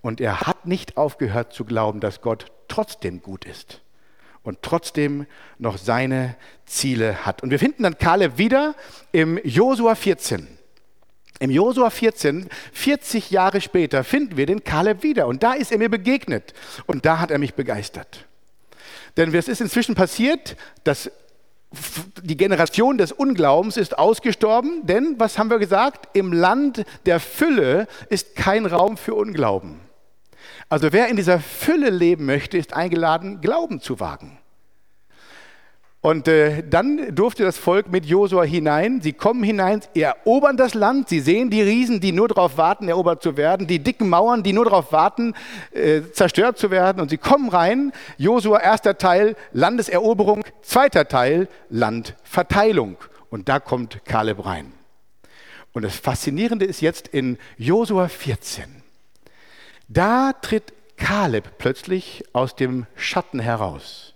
und 0.02 0.22
er 0.22 0.42
hat 0.42 0.66
nicht 0.66 0.98
aufgehört 0.98 1.54
zu 1.54 1.66
glauben, 1.66 2.00
dass 2.00 2.22
Gott 2.22 2.52
trotzdem 2.68 3.22
gut 3.22 3.46
ist 3.46 3.82
und 4.44 4.62
trotzdem 4.62 5.26
noch 5.58 5.78
seine 5.78 6.36
Ziele 6.66 7.26
hat. 7.26 7.44
Und 7.44 7.52
wir 7.52 7.60
finden 7.60 7.84
dann 7.84 7.98
Kaleb 7.98 8.38
wieder 8.38 8.76
im 9.12 9.40
Josua 9.44 9.96
14. 9.96 10.48
Im 11.40 11.52
Josua 11.52 11.90
14, 11.90 12.50
40 12.74 13.32
Jahre 13.32 13.62
später, 13.62 14.04
finden 14.04 14.36
wir 14.36 14.46
den 14.46 14.64
Kaleb 14.64 15.04
wieder. 15.04 15.28
Und 15.28 15.42
da 15.42 15.54
ist 15.54 15.72
er 15.72 15.78
mir 15.78 15.90
begegnet. 15.90 16.54
Und 16.86 17.06
da 17.06 17.20
hat 17.20 17.32
er 17.32 17.40
mich 17.40 17.54
begeistert. 17.54 18.26
Denn 19.16 19.34
es 19.34 19.48
ist 19.48 19.62
inzwischen 19.62 19.96
passiert, 19.96 20.58
dass 20.84 21.12
die 22.24 22.36
Generation 22.36 22.98
des 22.98 23.12
Unglaubens 23.12 23.78
ist 23.78 23.98
ausgestorben, 23.98 24.86
denn, 24.86 25.16
was 25.20 25.38
haben 25.38 25.50
wir 25.50 25.60
gesagt, 25.60 26.10
im 26.14 26.34
Land 26.34 26.84
der 27.06 27.20
Fülle 27.20 27.88
ist 28.10 28.36
kein 28.36 28.66
Raum 28.66 28.98
für 28.98 29.14
Unglauben. 29.14 29.80
Also 30.70 30.94
wer 30.94 31.08
in 31.08 31.16
dieser 31.16 31.40
Fülle 31.40 31.90
leben 31.90 32.26
möchte, 32.26 32.58
ist 32.58 32.74
eingeladen, 32.74 33.42
Glauben 33.42 33.82
zu 33.82 34.00
wagen. 34.00 34.38
Und 36.02 36.30
äh, 36.30 36.64
dann 36.64 37.14
durfte 37.14 37.44
das 37.44 37.58
Volk 37.58 37.92
mit 37.92 38.06
Josua 38.06 38.44
hinein. 38.44 39.02
Sie 39.02 39.12
kommen 39.12 39.44
hinein, 39.44 39.82
erobern 39.94 40.56
das 40.56 40.74
Land. 40.74 41.10
Sie 41.10 41.20
sehen 41.20 41.50
die 41.50 41.62
Riesen, 41.62 42.00
die 42.00 42.14
nur 42.14 42.30
darauf 42.30 42.56
warten, 42.56 42.88
erobert 42.88 43.22
zu 43.22 43.36
werden. 43.36 43.68
Die 43.68 43.80
dicken 43.80 44.08
Mauern, 44.08 44.42
die 44.42 44.54
nur 44.54 44.64
darauf 44.64 44.94
warten, 44.94 45.34
äh, 45.72 46.04
zerstört 46.14 46.58
zu 46.58 46.72
werden. 46.72 47.02
Und 47.02 47.10
sie 47.10 47.18
kommen 47.18 47.50
rein. 47.50 47.92
Josua, 48.18 48.60
erster 48.60 48.98
Teil, 48.98 49.36
Landeseroberung. 49.52 50.46
Zweiter 50.62 51.10
Teil, 51.10 51.50
Landverteilung. 51.70 52.96
Und 53.30 53.50
da 53.50 53.60
kommt 53.60 54.06
Kaleb 54.06 54.46
rein. 54.46 54.72
Und 55.74 55.82
das 55.82 55.98
Faszinierende 55.98 56.64
ist 56.64 56.80
jetzt 56.80 57.10
in 57.10 57.38
Josua 57.58 58.08
14. 58.08 58.80
Da 59.90 60.34
tritt 60.34 60.72
Kaleb 60.98 61.58
plötzlich 61.58 62.24
aus 62.32 62.56
dem 62.56 62.86
Schatten 62.96 63.40
heraus. 63.40 64.14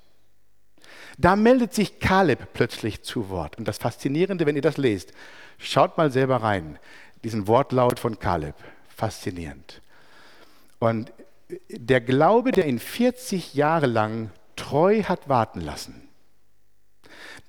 Da 1.17 1.36
meldet 1.36 1.73
sich 1.73 1.99
Kaleb 1.99 2.53
plötzlich 2.53 3.01
zu 3.01 3.29
Wort. 3.29 3.57
Und 3.57 3.67
das 3.67 3.79
Faszinierende, 3.79 4.45
wenn 4.45 4.55
ihr 4.55 4.62
das 4.62 4.77
lest, 4.77 5.13
schaut 5.57 5.97
mal 5.97 6.12
selber 6.12 6.38
rein, 6.38 6.77
diesen 7.23 7.47
Wortlaut 7.47 7.99
von 7.99 8.19
Kaleb. 8.19 8.55
Faszinierend. 8.88 9.81
Und 10.77 11.12
der 11.69 12.01
Glaube, 12.01 12.51
der 12.51 12.67
ihn 12.67 12.77
40 12.77 13.55
Jahre 13.55 13.88
lang 13.88 14.29
treu 14.55 15.01
hat 15.03 15.27
warten 15.27 15.62
lassen, 15.62 16.07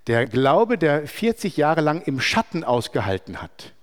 der 0.06 0.24
Glaube, 0.26 0.78
der 0.78 1.06
40 1.06 1.58
Jahre 1.58 1.82
lang 1.82 2.00
im 2.02 2.20
Schatten 2.20 2.64
ausgehalten 2.64 3.42
hat, 3.42 3.73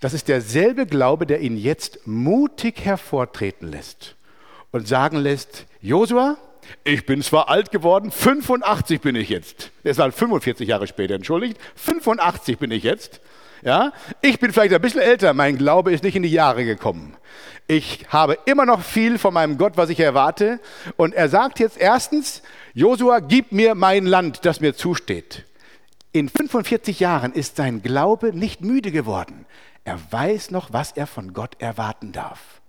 das 0.00 0.14
ist 0.14 0.28
derselbe 0.28 0.86
Glaube, 0.86 1.26
der 1.26 1.40
ihn 1.40 1.56
jetzt 1.56 2.06
mutig 2.06 2.84
hervortreten 2.84 3.70
lässt 3.70 4.16
und 4.70 4.86
sagen 4.86 5.18
lässt, 5.18 5.66
Josua, 5.80 6.36
ich 6.84 7.06
bin 7.06 7.22
zwar 7.22 7.48
alt 7.48 7.70
geworden, 7.70 8.10
85 8.10 9.00
bin 9.00 9.16
ich 9.16 9.28
jetzt. 9.28 9.70
Das 9.84 9.98
war 9.98 10.12
45 10.12 10.68
Jahre 10.68 10.86
später, 10.86 11.14
entschuldigt. 11.14 11.58
85 11.76 12.58
bin 12.58 12.70
ich 12.70 12.82
jetzt. 12.82 13.20
Ja? 13.62 13.92
Ich 14.20 14.38
bin 14.38 14.52
vielleicht 14.52 14.74
ein 14.74 14.80
bisschen 14.80 15.00
älter, 15.00 15.34
mein 15.34 15.56
Glaube 15.56 15.92
ist 15.92 16.04
nicht 16.04 16.16
in 16.16 16.22
die 16.22 16.30
Jahre 16.30 16.64
gekommen. 16.64 17.16
Ich 17.66 18.06
habe 18.08 18.38
immer 18.46 18.64
noch 18.64 18.82
viel 18.82 19.18
von 19.18 19.34
meinem 19.34 19.58
Gott, 19.58 19.76
was 19.76 19.90
ich 19.90 20.00
erwarte. 20.00 20.60
Und 20.96 21.14
er 21.14 21.28
sagt 21.28 21.58
jetzt 21.58 21.78
erstens, 21.78 22.42
Josua, 22.72 23.20
gib 23.20 23.52
mir 23.52 23.74
mein 23.74 24.06
Land, 24.06 24.44
das 24.44 24.60
mir 24.60 24.74
zusteht. 24.74 25.44
In 26.12 26.28
45 26.28 27.00
Jahren 27.00 27.32
ist 27.32 27.56
sein 27.56 27.82
Glaube 27.82 28.32
nicht 28.32 28.62
müde 28.62 28.90
geworden. 28.90 29.44
Er 29.84 30.00
weiß 30.10 30.50
noch, 30.50 30.72
was 30.72 30.92
er 30.92 31.06
von 31.06 31.32
Gott 31.32 31.60
erwarten 31.60 32.12
darf. 32.12 32.60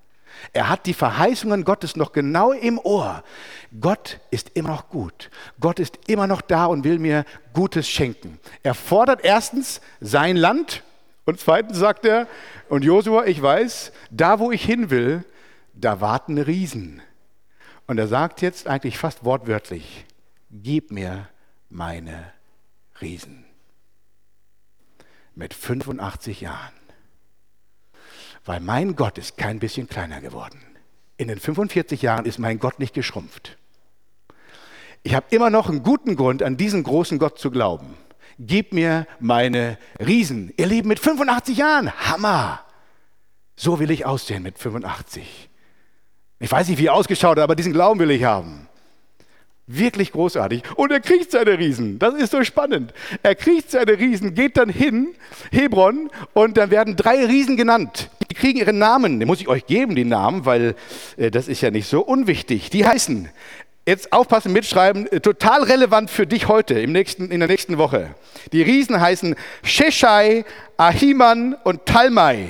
Er 0.53 0.69
hat 0.69 0.85
die 0.85 0.93
Verheißungen 0.93 1.63
Gottes 1.63 1.95
noch 1.95 2.11
genau 2.11 2.51
im 2.51 2.79
Ohr. 2.79 3.23
Gott 3.79 4.19
ist 4.31 4.51
immer 4.53 4.69
noch 4.69 4.89
gut. 4.89 5.29
Gott 5.59 5.79
ist 5.79 5.99
immer 6.07 6.27
noch 6.27 6.41
da 6.41 6.65
und 6.65 6.83
will 6.83 6.99
mir 6.99 7.25
Gutes 7.53 7.89
schenken. 7.89 8.39
Er 8.63 8.73
fordert 8.73 9.23
erstens 9.23 9.81
sein 9.99 10.37
Land 10.37 10.83
und 11.25 11.39
zweitens 11.39 11.77
sagt 11.77 12.05
er, 12.05 12.27
und 12.69 12.83
Josua, 12.83 13.25
ich 13.25 13.41
weiß, 13.41 13.91
da 14.09 14.39
wo 14.39 14.51
ich 14.51 14.63
hin 14.63 14.89
will, 14.89 15.25
da 15.73 16.01
warten 16.01 16.37
Riesen. 16.37 17.01
Und 17.87 17.97
er 17.97 18.07
sagt 18.07 18.41
jetzt 18.41 18.67
eigentlich 18.67 18.97
fast 18.97 19.25
wortwörtlich, 19.25 20.05
gib 20.51 20.91
mir 20.91 21.27
meine 21.69 22.31
Riesen. 23.01 23.45
Mit 25.35 25.53
85 25.53 26.41
Jahren 26.41 26.78
weil 28.45 28.59
mein 28.59 28.95
Gott 28.95 29.17
ist 29.17 29.37
kein 29.37 29.59
bisschen 29.59 29.87
kleiner 29.87 30.21
geworden. 30.21 30.59
In 31.17 31.27
den 31.27 31.39
45 31.39 32.01
Jahren 32.01 32.25
ist 32.25 32.39
mein 32.39 32.59
Gott 32.59 32.79
nicht 32.79 32.93
geschrumpft. 32.93 33.57
Ich 35.03 35.13
habe 35.13 35.25
immer 35.29 35.49
noch 35.49 35.69
einen 35.69 35.83
guten 35.83 36.15
Grund, 36.15 36.43
an 36.43 36.57
diesen 36.57 36.83
großen 36.83 37.19
Gott 37.19 37.39
zu 37.39 37.51
glauben. 37.51 37.95
Gib 38.37 38.73
mir 38.73 39.05
meine 39.19 39.77
Riesen. 39.99 40.53
Ihr 40.57 40.67
Lieben, 40.67 40.87
mit 40.87 40.99
85 40.99 41.57
Jahren, 41.57 41.91
Hammer. 41.91 42.61
So 43.55 43.79
will 43.79 43.91
ich 43.91 44.05
aussehen 44.05 44.43
mit 44.43 44.57
85. 44.57 45.49
Ich 46.39 46.51
weiß 46.51 46.69
nicht, 46.69 46.79
wie 46.79 46.85
er 46.85 46.93
ausgeschaut 46.93 47.37
hat, 47.37 47.43
aber 47.43 47.55
diesen 47.55 47.73
Glauben 47.73 47.99
will 47.99 48.11
ich 48.11 48.23
haben. 48.23 48.69
Wirklich 49.71 50.13
großartig. 50.13 50.63
Und 50.77 50.91
er 50.91 50.99
kriegt 50.99 51.29
seine 51.29 51.59
Riesen. 51.59 51.99
Das 51.99 52.15
ist 52.15 52.31
so 52.31 52.43
spannend. 52.43 52.91
Er 53.21 53.35
kriegt 53.35 53.69
seine 53.69 53.99
Riesen, 53.99 54.33
geht 54.33 54.57
dann 54.57 54.69
hin, 54.69 55.09
Hebron, 55.51 56.09
und 56.33 56.57
dann 56.57 56.71
werden 56.71 56.95
drei 56.95 57.23
Riesen 57.23 57.55
genannt. 57.55 58.09
Die 58.31 58.33
kriegen 58.33 58.57
ihren 58.57 58.79
Namen. 58.79 59.19
Den 59.19 59.27
muss 59.27 59.41
ich 59.41 59.47
euch 59.47 59.67
geben, 59.67 59.93
die 59.93 60.05
Namen, 60.05 60.45
weil 60.45 60.73
äh, 61.17 61.29
das 61.29 61.47
ist 61.47 61.61
ja 61.61 61.69
nicht 61.69 61.87
so 61.87 62.01
unwichtig. 62.01 62.71
Die 62.71 62.83
heißen, 62.83 63.29
jetzt 63.85 64.11
aufpassen, 64.11 64.53
mitschreiben, 64.53 65.05
äh, 65.11 65.19
total 65.19 65.61
relevant 65.61 66.09
für 66.09 66.25
dich 66.25 66.47
heute, 66.47 66.79
im 66.79 66.91
nächsten, 66.91 67.29
in 67.29 67.39
der 67.39 67.47
nächsten 67.47 67.77
Woche. 67.77 68.15
Die 68.51 68.63
Riesen 68.63 68.99
heißen 68.99 69.35
Sheshai, 69.61 70.45
Ahiman 70.77 71.53
und 71.63 71.85
Talmai. 71.85 72.47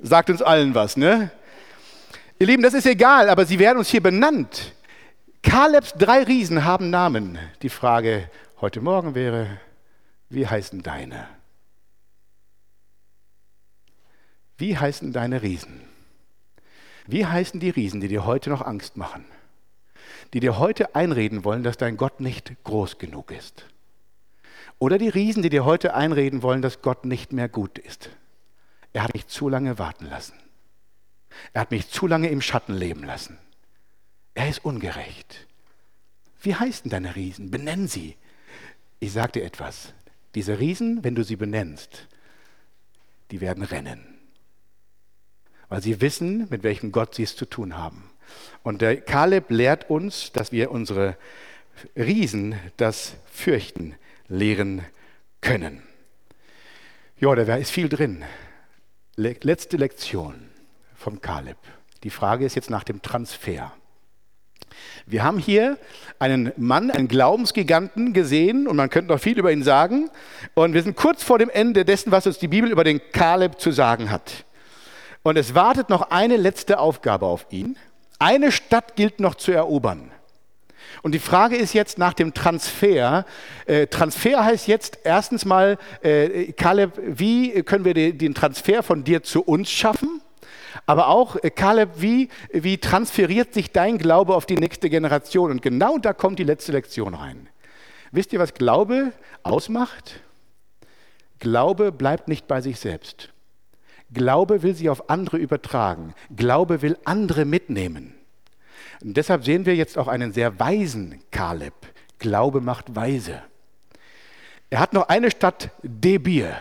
Sagt 0.00 0.30
uns 0.30 0.40
allen 0.40 0.74
was, 0.74 0.96
ne? 0.96 1.30
Ihr 2.38 2.46
Lieben, 2.46 2.62
das 2.62 2.72
ist 2.72 2.86
egal, 2.86 3.28
aber 3.28 3.44
sie 3.44 3.58
werden 3.58 3.76
uns 3.76 3.90
hier 3.90 4.02
benannt. 4.02 4.72
Kalebs 5.42 5.94
drei 5.94 6.24
Riesen 6.24 6.64
haben 6.64 6.90
Namen. 6.90 7.38
Die 7.62 7.68
Frage 7.68 8.30
heute 8.60 8.80
Morgen 8.80 9.14
wäre, 9.14 9.60
wie 10.28 10.46
heißen 10.46 10.82
deine? 10.82 11.28
Wie 14.56 14.76
heißen 14.76 15.12
deine 15.12 15.42
Riesen? 15.42 15.80
Wie 17.06 17.24
heißen 17.24 17.60
die 17.60 17.70
Riesen, 17.70 18.00
die 18.00 18.08
dir 18.08 18.26
heute 18.26 18.50
noch 18.50 18.62
Angst 18.62 18.96
machen? 18.96 19.24
Die 20.34 20.40
dir 20.40 20.58
heute 20.58 20.94
einreden 20.94 21.44
wollen, 21.44 21.62
dass 21.62 21.76
dein 21.76 21.96
Gott 21.96 22.20
nicht 22.20 22.52
groß 22.64 22.98
genug 22.98 23.30
ist? 23.30 23.64
Oder 24.78 24.98
die 24.98 25.08
Riesen, 25.08 25.42
die 25.42 25.48
dir 25.48 25.64
heute 25.64 25.94
einreden 25.94 26.42
wollen, 26.42 26.62
dass 26.62 26.82
Gott 26.82 27.04
nicht 27.04 27.32
mehr 27.32 27.48
gut 27.48 27.78
ist? 27.78 28.10
Er 28.92 29.04
hat 29.04 29.14
mich 29.14 29.28
zu 29.28 29.48
lange 29.48 29.78
warten 29.78 30.06
lassen. 30.06 30.34
Er 31.52 31.62
hat 31.62 31.70
mich 31.70 31.88
zu 31.88 32.06
lange 32.06 32.28
im 32.28 32.40
Schatten 32.40 32.74
leben 32.74 33.04
lassen. 33.04 33.38
Er 34.38 34.48
ist 34.48 34.64
ungerecht. 34.64 35.48
Wie 36.40 36.54
heißen 36.54 36.92
deine 36.92 37.16
Riesen? 37.16 37.50
Benenn 37.50 37.88
sie. 37.88 38.14
Ich 39.00 39.12
sage 39.12 39.32
dir 39.32 39.42
etwas. 39.42 39.92
Diese 40.36 40.60
Riesen, 40.60 41.02
wenn 41.02 41.16
du 41.16 41.24
sie 41.24 41.34
benennst, 41.34 42.06
die 43.32 43.40
werden 43.40 43.64
rennen. 43.64 44.20
Weil 45.68 45.82
sie 45.82 46.00
wissen, 46.00 46.46
mit 46.50 46.62
welchem 46.62 46.92
Gott 46.92 47.16
sie 47.16 47.24
es 47.24 47.34
zu 47.34 47.46
tun 47.46 47.76
haben. 47.76 48.12
Und 48.62 48.80
der 48.80 49.00
Kaleb 49.00 49.50
lehrt 49.50 49.90
uns, 49.90 50.30
dass 50.30 50.52
wir 50.52 50.70
unsere 50.70 51.16
Riesen 51.96 52.54
das 52.76 53.16
Fürchten 53.26 53.96
lehren 54.28 54.84
können. 55.40 55.82
Ja, 57.18 57.34
da 57.34 57.56
ist 57.56 57.72
viel 57.72 57.88
drin. 57.88 58.24
Letzte 59.16 59.78
Lektion 59.78 60.48
vom 60.94 61.20
Kaleb. 61.20 61.58
Die 62.04 62.10
Frage 62.10 62.46
ist 62.46 62.54
jetzt 62.54 62.70
nach 62.70 62.84
dem 62.84 63.02
Transfer. 63.02 63.72
Wir 65.06 65.24
haben 65.24 65.38
hier 65.38 65.78
einen 66.18 66.52
Mann, 66.56 66.90
einen 66.90 67.08
Glaubensgiganten 67.08 68.12
gesehen 68.12 68.66
und 68.66 68.76
man 68.76 68.90
könnte 68.90 69.12
noch 69.12 69.20
viel 69.20 69.38
über 69.38 69.52
ihn 69.52 69.62
sagen. 69.62 70.10
Und 70.54 70.74
wir 70.74 70.82
sind 70.82 70.96
kurz 70.96 71.22
vor 71.22 71.38
dem 71.38 71.48
Ende 71.48 71.84
dessen, 71.84 72.12
was 72.12 72.26
uns 72.26 72.38
die 72.38 72.48
Bibel 72.48 72.70
über 72.70 72.84
den 72.84 73.00
Kaleb 73.12 73.60
zu 73.60 73.70
sagen 73.70 74.10
hat. 74.10 74.44
Und 75.22 75.36
es 75.36 75.54
wartet 75.54 75.88
noch 75.88 76.10
eine 76.10 76.36
letzte 76.36 76.78
Aufgabe 76.78 77.26
auf 77.26 77.46
ihn. 77.50 77.76
Eine 78.18 78.52
Stadt 78.52 78.96
gilt 78.96 79.20
noch 79.20 79.34
zu 79.34 79.52
erobern. 79.52 80.10
Und 81.02 81.12
die 81.12 81.18
Frage 81.18 81.56
ist 81.56 81.74
jetzt 81.74 81.98
nach 81.98 82.12
dem 82.12 82.34
Transfer. 82.34 83.24
Äh, 83.66 83.86
Transfer 83.86 84.44
heißt 84.44 84.66
jetzt 84.66 84.98
erstens 85.04 85.44
mal, 85.44 85.78
äh, 86.02 86.52
Kaleb, 86.52 86.92
wie 86.98 87.62
können 87.62 87.84
wir 87.84 87.94
den 87.94 88.34
Transfer 88.34 88.82
von 88.82 89.04
dir 89.04 89.22
zu 89.22 89.42
uns 89.42 89.70
schaffen? 89.70 90.20
Aber 90.86 91.08
auch, 91.08 91.36
äh, 91.36 91.50
Kaleb, 91.50 91.90
wie, 91.96 92.28
wie 92.52 92.78
transferiert 92.78 93.54
sich 93.54 93.72
dein 93.72 93.98
Glaube 93.98 94.34
auf 94.34 94.46
die 94.46 94.56
nächste 94.56 94.90
Generation? 94.90 95.50
Und 95.50 95.62
genau 95.62 95.98
da 95.98 96.12
kommt 96.12 96.38
die 96.38 96.44
letzte 96.44 96.72
Lektion 96.72 97.14
rein. 97.14 97.48
Wisst 98.10 98.32
ihr, 98.32 98.38
was 98.38 98.54
Glaube 98.54 99.12
ausmacht? 99.42 100.20
Glaube 101.38 101.92
bleibt 101.92 102.28
nicht 102.28 102.48
bei 102.48 102.60
sich 102.60 102.80
selbst. 102.80 103.30
Glaube 104.12 104.62
will 104.62 104.74
sich 104.74 104.88
auf 104.88 105.10
andere 105.10 105.36
übertragen. 105.36 106.14
Glaube 106.34 106.82
will 106.82 106.96
andere 107.04 107.44
mitnehmen. 107.44 108.14
Und 109.02 109.16
deshalb 109.16 109.44
sehen 109.44 109.66
wir 109.66 109.76
jetzt 109.76 109.98
auch 109.98 110.08
einen 110.08 110.32
sehr 110.32 110.58
weisen 110.58 111.22
Kaleb. 111.30 111.74
Glaube 112.18 112.60
macht 112.60 112.96
weise. 112.96 113.42
Er 114.70 114.80
hat 114.80 114.92
noch 114.92 115.08
eine 115.08 115.30
Stadt, 115.30 115.70
Debir. 115.82 116.56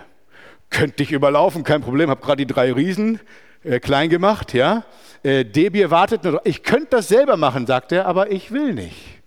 Könnte 0.70 1.04
ich 1.04 1.12
überlaufen, 1.12 1.63
kein 1.63 1.82
Problem, 1.82 2.10
habe 2.10 2.22
gerade 2.22 2.46
die 2.46 2.54
drei 2.54 2.72
Riesen 2.74 3.20
äh, 3.67 3.80
klein 3.80 4.10
gemacht, 4.10 4.53
ja. 4.53 4.84
Äh, 5.23 5.43
Debir 5.43 5.91
wartet 5.91 6.23
nur, 6.23 6.41
ich 6.45 6.63
könnte 6.63 6.88
das 6.91 7.08
selber 7.08 7.38
machen, 7.38 7.67
sagt 7.67 7.91
er, 7.91 8.06
aber 8.06 8.32
ich 8.32 8.51
will 8.51 8.73
nicht. 8.73 9.21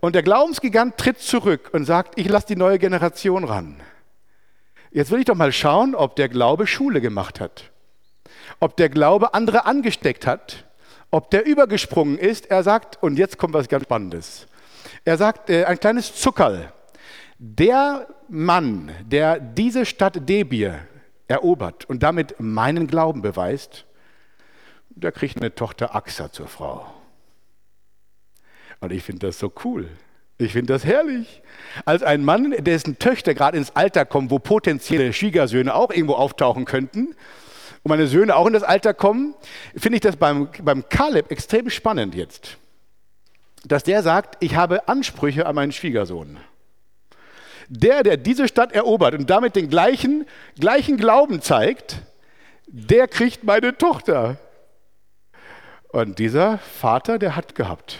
Und 0.00 0.14
der 0.14 0.22
Glaubensgigant 0.22 0.96
tritt 0.96 1.18
zurück 1.18 1.70
und 1.72 1.84
sagt, 1.84 2.18
ich 2.18 2.28
lasse 2.28 2.46
die 2.46 2.56
neue 2.56 2.78
Generation 2.78 3.44
ran. 3.44 3.80
Jetzt 4.92 5.10
will 5.10 5.18
ich 5.18 5.24
doch 5.24 5.34
mal 5.34 5.52
schauen, 5.52 5.94
ob 5.94 6.16
der 6.16 6.28
Glaube 6.28 6.66
Schule 6.66 7.00
gemacht 7.00 7.40
hat, 7.40 7.72
ob 8.60 8.76
der 8.76 8.88
Glaube 8.88 9.34
andere 9.34 9.66
angesteckt 9.66 10.26
hat, 10.26 10.64
ob 11.10 11.30
der 11.30 11.44
übergesprungen 11.44 12.16
ist. 12.16 12.46
Er 12.46 12.62
sagt, 12.62 13.02
und 13.02 13.18
jetzt 13.18 13.38
kommt 13.38 13.54
was 13.54 13.68
ganz 13.68 13.84
Spannendes. 13.84 14.46
Er 15.04 15.16
sagt, 15.16 15.50
äh, 15.50 15.64
ein 15.64 15.80
kleines 15.80 16.14
Zuckerl. 16.14 16.72
Der 17.38 18.06
Mann, 18.28 18.92
der 19.04 19.40
diese 19.40 19.84
Stadt 19.84 20.28
Debir 20.28 20.80
erobert 21.28 21.84
und 21.84 22.02
damit 22.02 22.40
meinen 22.40 22.86
Glauben 22.86 23.22
beweist, 23.22 23.84
der 24.90 25.12
kriegt 25.12 25.36
eine 25.36 25.54
Tochter 25.54 25.94
Axa 25.94 26.32
zur 26.32 26.48
Frau. 26.48 26.86
Und 28.80 28.92
ich 28.92 29.02
finde 29.02 29.26
das 29.26 29.38
so 29.38 29.52
cool. 29.64 29.88
Ich 30.38 30.52
finde 30.52 30.72
das 30.72 30.84
herrlich. 30.84 31.42
Als 31.84 32.02
ein 32.02 32.24
Mann, 32.24 32.52
dessen 32.58 32.98
Töchter 32.98 33.34
gerade 33.34 33.58
ins 33.58 33.74
Alter 33.74 34.04
kommen, 34.04 34.30
wo 34.30 34.38
potenzielle 34.38 35.12
Schwiegersöhne 35.12 35.74
auch 35.74 35.90
irgendwo 35.90 36.14
auftauchen 36.14 36.64
könnten, 36.64 37.14
und 37.82 37.90
meine 37.90 38.06
Söhne 38.08 38.36
auch 38.36 38.46
in 38.46 38.52
das 38.52 38.64
Alter 38.64 38.92
kommen, 38.92 39.34
finde 39.76 39.96
ich 39.96 40.00
das 40.00 40.16
beim, 40.16 40.48
beim 40.62 40.88
Kaleb 40.88 41.30
extrem 41.30 41.70
spannend 41.70 42.14
jetzt. 42.14 42.58
Dass 43.64 43.84
der 43.84 44.02
sagt, 44.02 44.36
ich 44.40 44.56
habe 44.56 44.88
Ansprüche 44.88 45.46
an 45.46 45.54
meinen 45.54 45.72
Schwiegersohn. 45.72 46.38
Der, 47.68 48.02
der 48.02 48.16
diese 48.16 48.48
Stadt 48.48 48.72
erobert 48.72 49.14
und 49.14 49.28
damit 49.28 49.54
den 49.54 49.68
gleichen, 49.68 50.26
gleichen 50.58 50.96
Glauben 50.96 51.42
zeigt, 51.42 51.98
der 52.66 53.08
kriegt 53.08 53.44
meine 53.44 53.76
Tochter. 53.76 54.36
Und 55.88 56.18
dieser 56.18 56.58
Vater, 56.58 57.18
der 57.18 57.36
hat 57.36 57.54
gehabt. 57.54 57.98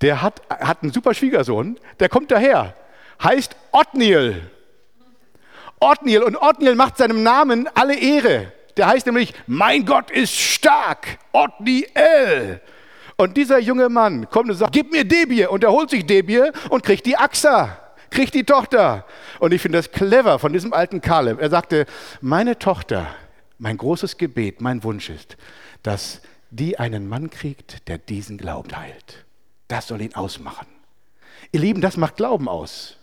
Der 0.00 0.22
hat, 0.22 0.42
hat 0.48 0.82
einen 0.82 0.92
super 0.92 1.14
Schwiegersohn, 1.14 1.78
der 2.00 2.08
kommt 2.08 2.30
daher, 2.30 2.74
heißt 3.22 3.56
Othniel. 3.72 4.50
Othniel 5.80 6.22
und 6.22 6.36
Othniel 6.36 6.74
macht 6.74 6.98
seinem 6.98 7.22
Namen 7.22 7.68
alle 7.74 7.96
Ehre. 7.96 8.52
Der 8.76 8.88
heißt 8.88 9.06
nämlich, 9.06 9.32
mein 9.46 9.86
Gott 9.86 10.10
ist 10.10 10.34
stark, 10.34 11.18
Othniel. 11.32 12.60
Und 13.16 13.36
dieser 13.36 13.60
junge 13.60 13.88
Mann 13.88 14.28
kommt 14.28 14.50
und 14.50 14.56
sagt, 14.56 14.72
gib 14.72 14.90
mir 14.90 15.04
Debir. 15.04 15.50
Und 15.52 15.62
er 15.62 15.70
holt 15.70 15.90
sich 15.90 16.04
Debir 16.04 16.52
und 16.70 16.82
kriegt 16.82 17.06
die 17.06 17.16
Axa 17.16 17.83
kriegt 18.14 18.34
die 18.34 18.44
Tochter. 18.44 19.04
Und 19.40 19.52
ich 19.52 19.60
finde 19.60 19.78
das 19.78 19.90
clever 19.90 20.38
von 20.38 20.52
diesem 20.52 20.72
alten 20.72 21.00
Kaleb. 21.00 21.40
Er 21.40 21.50
sagte, 21.50 21.84
meine 22.20 22.58
Tochter, 22.58 23.14
mein 23.58 23.76
großes 23.76 24.16
Gebet, 24.16 24.60
mein 24.60 24.82
Wunsch 24.84 25.10
ist, 25.10 25.36
dass 25.82 26.22
die 26.50 26.78
einen 26.78 27.08
Mann 27.08 27.28
kriegt, 27.28 27.88
der 27.88 27.98
diesen 27.98 28.38
Glauben 28.38 28.70
teilt. 28.70 29.24
Das 29.68 29.88
soll 29.88 30.00
ihn 30.00 30.14
ausmachen. 30.14 30.66
Ihr 31.52 31.60
Lieben, 31.60 31.80
das 31.80 31.96
macht 31.96 32.16
Glauben 32.16 32.48
aus. 32.48 32.96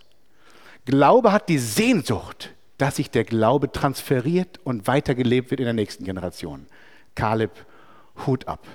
Glaube 0.86 1.32
hat 1.32 1.50
die 1.50 1.60
Sehnsucht, 1.60 2.52
dass 2.78 2.96
sich 2.96 3.12
der 3.12 3.24
Glaube 3.24 3.72
transferiert 3.72 4.60
und 4.64 4.88
weitergelebt 4.88 5.52
wird 5.52 5.60
in 5.60 5.66
der 5.66 5.74
nächsten 5.74 6.04
Generation. 6.04 6.66
Kaleb, 7.14 7.52
Hut 8.26 8.48
ab. 8.48 8.66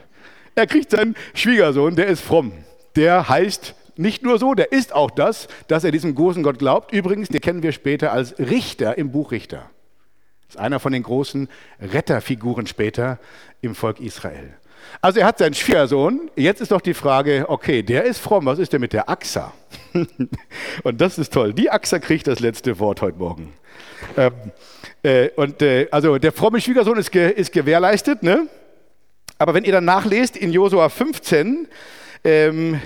Er 0.55 0.67
kriegt 0.67 0.91
seinen 0.91 1.17
Schwiegersohn, 1.35 1.97
der 1.97 2.07
ist 2.07 2.23
fromm. 2.23 2.53
Der 2.95 3.29
heißt 3.29 3.75
nicht 3.99 4.23
nur 4.23 4.39
so, 4.39 4.55
der 4.55 4.73
ist 4.73 4.95
auch 4.95 5.11
das, 5.11 5.49
dass 5.69 5.85
er 5.85 5.91
diesem 5.91 6.15
großen 6.15 6.43
Gott 6.43 6.59
glaubt. 6.59 6.93
Übrigens, 6.93 7.29
den 7.29 7.41
kennen 7.41 7.63
wir 7.63 7.73
später 7.73 8.13
als 8.13 8.39
Richter 8.39 8.99
im 8.99 9.13
Buch 9.13 9.33
Richter. 9.33 9.71
Das 10.47 10.57
ist 10.57 10.61
einer 10.61 10.81
von 10.81 10.93
den 10.93 11.03
großen 11.03 11.49
Retterfiguren 11.81 12.67
später 12.67 13.19
im 13.63 13.75
Volk 13.75 14.01
Israel. 14.01 14.55
Also 15.01 15.21
er 15.21 15.27
hat 15.27 15.39
seinen 15.39 15.55
Schwiegersohn. 15.55 16.31
Jetzt 16.37 16.61
ist 16.61 16.71
doch 16.71 16.81
die 16.81 16.95
Frage, 16.95 17.47
okay, 17.49 17.83
der 17.83 18.05
ist 18.05 18.19
fromm, 18.19 18.47
was 18.47 18.59
ist 18.59 18.73
denn 18.73 18.81
mit 18.81 18.93
der 18.93 19.09
Axa? 19.09 19.53
und 20.85 21.01
das 21.01 21.19
ist 21.19 21.33
toll. 21.33 21.53
Die 21.53 21.71
Axa 21.71 21.99
kriegt 21.99 22.27
das 22.27 22.41
letzte 22.41 22.79
Wort 22.79 23.03
heute 23.03 23.19
Morgen. 23.19 23.53
Ähm, 24.17 24.33
äh, 25.03 25.31
und 25.37 25.63
äh, 25.63 25.89
also 25.91 26.19
der 26.19 26.33
fromme 26.33 26.61
Schwiegersohn 26.61 26.99
ist, 26.99 27.11
ge, 27.11 27.31
ist 27.31 27.53
gewährleistet, 27.53 28.23
ne? 28.23 28.47
Aber 29.39 29.53
wenn 29.55 29.65
ihr 29.65 29.73
dann 29.73 29.85
nachlest 29.85 30.37
in 30.37 30.51
Josua 30.51 30.89
15, 30.89 31.69
ähm, 32.25 32.81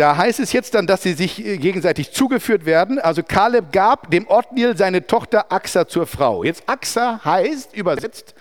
da 0.00 0.16
heißt 0.16 0.40
es 0.40 0.52
jetzt 0.52 0.74
dann, 0.74 0.86
dass 0.86 1.02
sie 1.02 1.12
sich 1.12 1.44
äh, 1.44 1.58
gegenseitig 1.58 2.12
zugeführt 2.12 2.64
werden. 2.64 2.98
Also 2.98 3.22
Kaleb 3.22 3.70
gab 3.70 4.10
dem 4.10 4.26
Otniel 4.28 4.74
seine 4.74 5.06
Tochter 5.06 5.52
Axa 5.52 5.86
zur 5.86 6.06
Frau. 6.06 6.42
Jetzt 6.42 6.62
Axa 6.66 7.20
heißt 7.22 7.74
übersetzt 7.74 8.34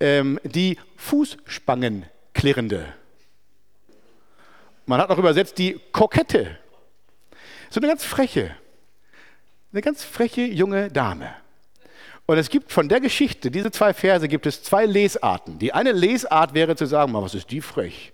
ähm, 0.00 0.40
die 0.42 0.78
Fußspangenklirrende. 0.96 2.86
Man 4.84 5.00
hat 5.00 5.10
auch 5.10 5.18
übersetzt 5.18 5.58
die 5.58 5.78
Kokette. 5.92 6.58
So 7.70 7.78
eine 7.78 7.86
ganz 7.86 8.02
freche, 8.02 8.50
eine 9.72 9.82
ganz 9.82 10.02
freche 10.02 10.42
junge 10.42 10.90
Dame. 10.90 11.32
Und 12.26 12.36
es 12.36 12.50
gibt 12.50 12.72
von 12.72 12.88
der 12.88 12.98
Geschichte, 12.98 13.52
diese 13.52 13.70
zwei 13.70 13.94
Verse, 13.94 14.26
gibt 14.26 14.44
es 14.46 14.64
zwei 14.64 14.86
Lesarten. 14.86 15.60
Die 15.60 15.72
eine 15.72 15.92
Lesart 15.92 16.52
wäre 16.52 16.74
zu 16.74 16.86
sagen, 16.86 17.14
was 17.14 17.34
ist 17.34 17.52
die 17.52 17.60
frech? 17.60 18.12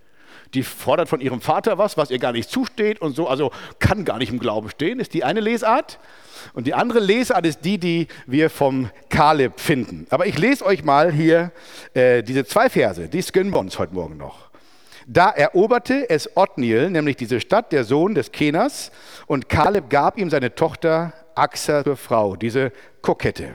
Die 0.55 0.63
fordert 0.63 1.09
von 1.09 1.21
ihrem 1.21 1.41
Vater 1.41 1.79
was, 1.79 1.97
was 1.97 2.11
ihr 2.11 2.19
gar 2.19 2.33
nicht 2.33 2.51
zusteht 2.51 3.01
und 3.01 3.15
so, 3.15 3.29
also 3.29 3.51
kann 3.79 4.05
gar 4.05 4.19
nicht 4.19 4.31
im 4.31 4.39
Glauben 4.39 4.71
stehen, 4.71 5.01
ist 5.01 5.15
die 5.15 5.25
eine 5.25 5.41
Lesart. 5.41 5.99
Und 6.55 6.67
die 6.67 6.75
andere 6.75 7.01
Lesart 7.01 7.47
ist 7.47 7.65
die, 7.65 7.79
die 7.79 8.07
wir 8.27 8.51
vom 8.51 8.91
Kaleb 9.09 9.59
finden. 9.59 10.07
Aber 10.11 10.27
ich 10.27 10.39
lese 10.39 10.65
euch 10.65 10.85
mal 10.85 11.13
hier 11.13 11.53
äh, 11.95 12.23
diese 12.23 12.45
zwei 12.45 12.71
Verse, 12.71 13.09
die 13.09 13.25
uns 13.53 13.79
heute 13.79 13.95
Morgen 13.95 14.17
noch. 14.17 14.51
Da 15.07 15.31
eroberte 15.31 16.11
es 16.11 16.37
Othniel, 16.37 16.91
nämlich 16.91 17.17
diese 17.17 17.41
Stadt, 17.41 17.71
der 17.71 17.85
Sohn 17.85 18.15
des 18.15 18.33
Kenas, 18.33 18.91
und 19.27 19.49
Kaleb 19.49 19.89
gab 19.89 20.19
ihm 20.19 20.31
seine 20.31 20.55
Tochter 20.55 21.13
Axa 21.37 21.85
zur 21.85 21.97
Frau, 21.97 22.35
diese 22.35 22.73
Kokette. 23.03 23.55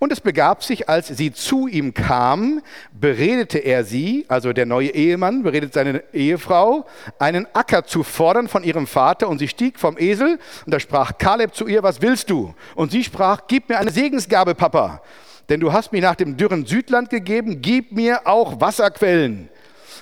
Und 0.00 0.12
es 0.12 0.20
begab 0.20 0.62
sich, 0.62 0.88
als 0.88 1.08
sie 1.08 1.32
zu 1.32 1.66
ihm 1.66 1.92
kam, 1.92 2.62
beredete 2.92 3.58
er 3.58 3.82
sie, 3.82 4.24
also 4.28 4.52
der 4.52 4.64
neue 4.64 4.90
Ehemann 4.90 5.42
beredet 5.42 5.74
seine 5.74 6.04
Ehefrau, 6.12 6.86
einen 7.18 7.48
Acker 7.52 7.84
zu 7.84 8.04
fordern 8.04 8.46
von 8.46 8.62
ihrem 8.62 8.86
Vater. 8.86 9.28
Und 9.28 9.38
sie 9.38 9.48
stieg 9.48 9.78
vom 9.78 9.98
Esel 9.98 10.38
und 10.64 10.72
da 10.72 10.78
sprach 10.78 11.18
Kaleb 11.18 11.52
zu 11.52 11.66
ihr, 11.66 11.82
was 11.82 12.00
willst 12.00 12.30
du? 12.30 12.54
Und 12.76 12.92
sie 12.92 13.02
sprach, 13.02 13.42
gib 13.48 13.68
mir 13.68 13.78
eine 13.78 13.90
Segensgabe, 13.90 14.54
Papa, 14.54 15.02
denn 15.48 15.58
du 15.58 15.72
hast 15.72 15.92
mich 15.92 16.02
nach 16.02 16.14
dem 16.14 16.36
dürren 16.36 16.64
Südland 16.64 17.10
gegeben, 17.10 17.60
gib 17.60 17.90
mir 17.90 18.26
auch 18.26 18.60
Wasserquellen. 18.60 19.48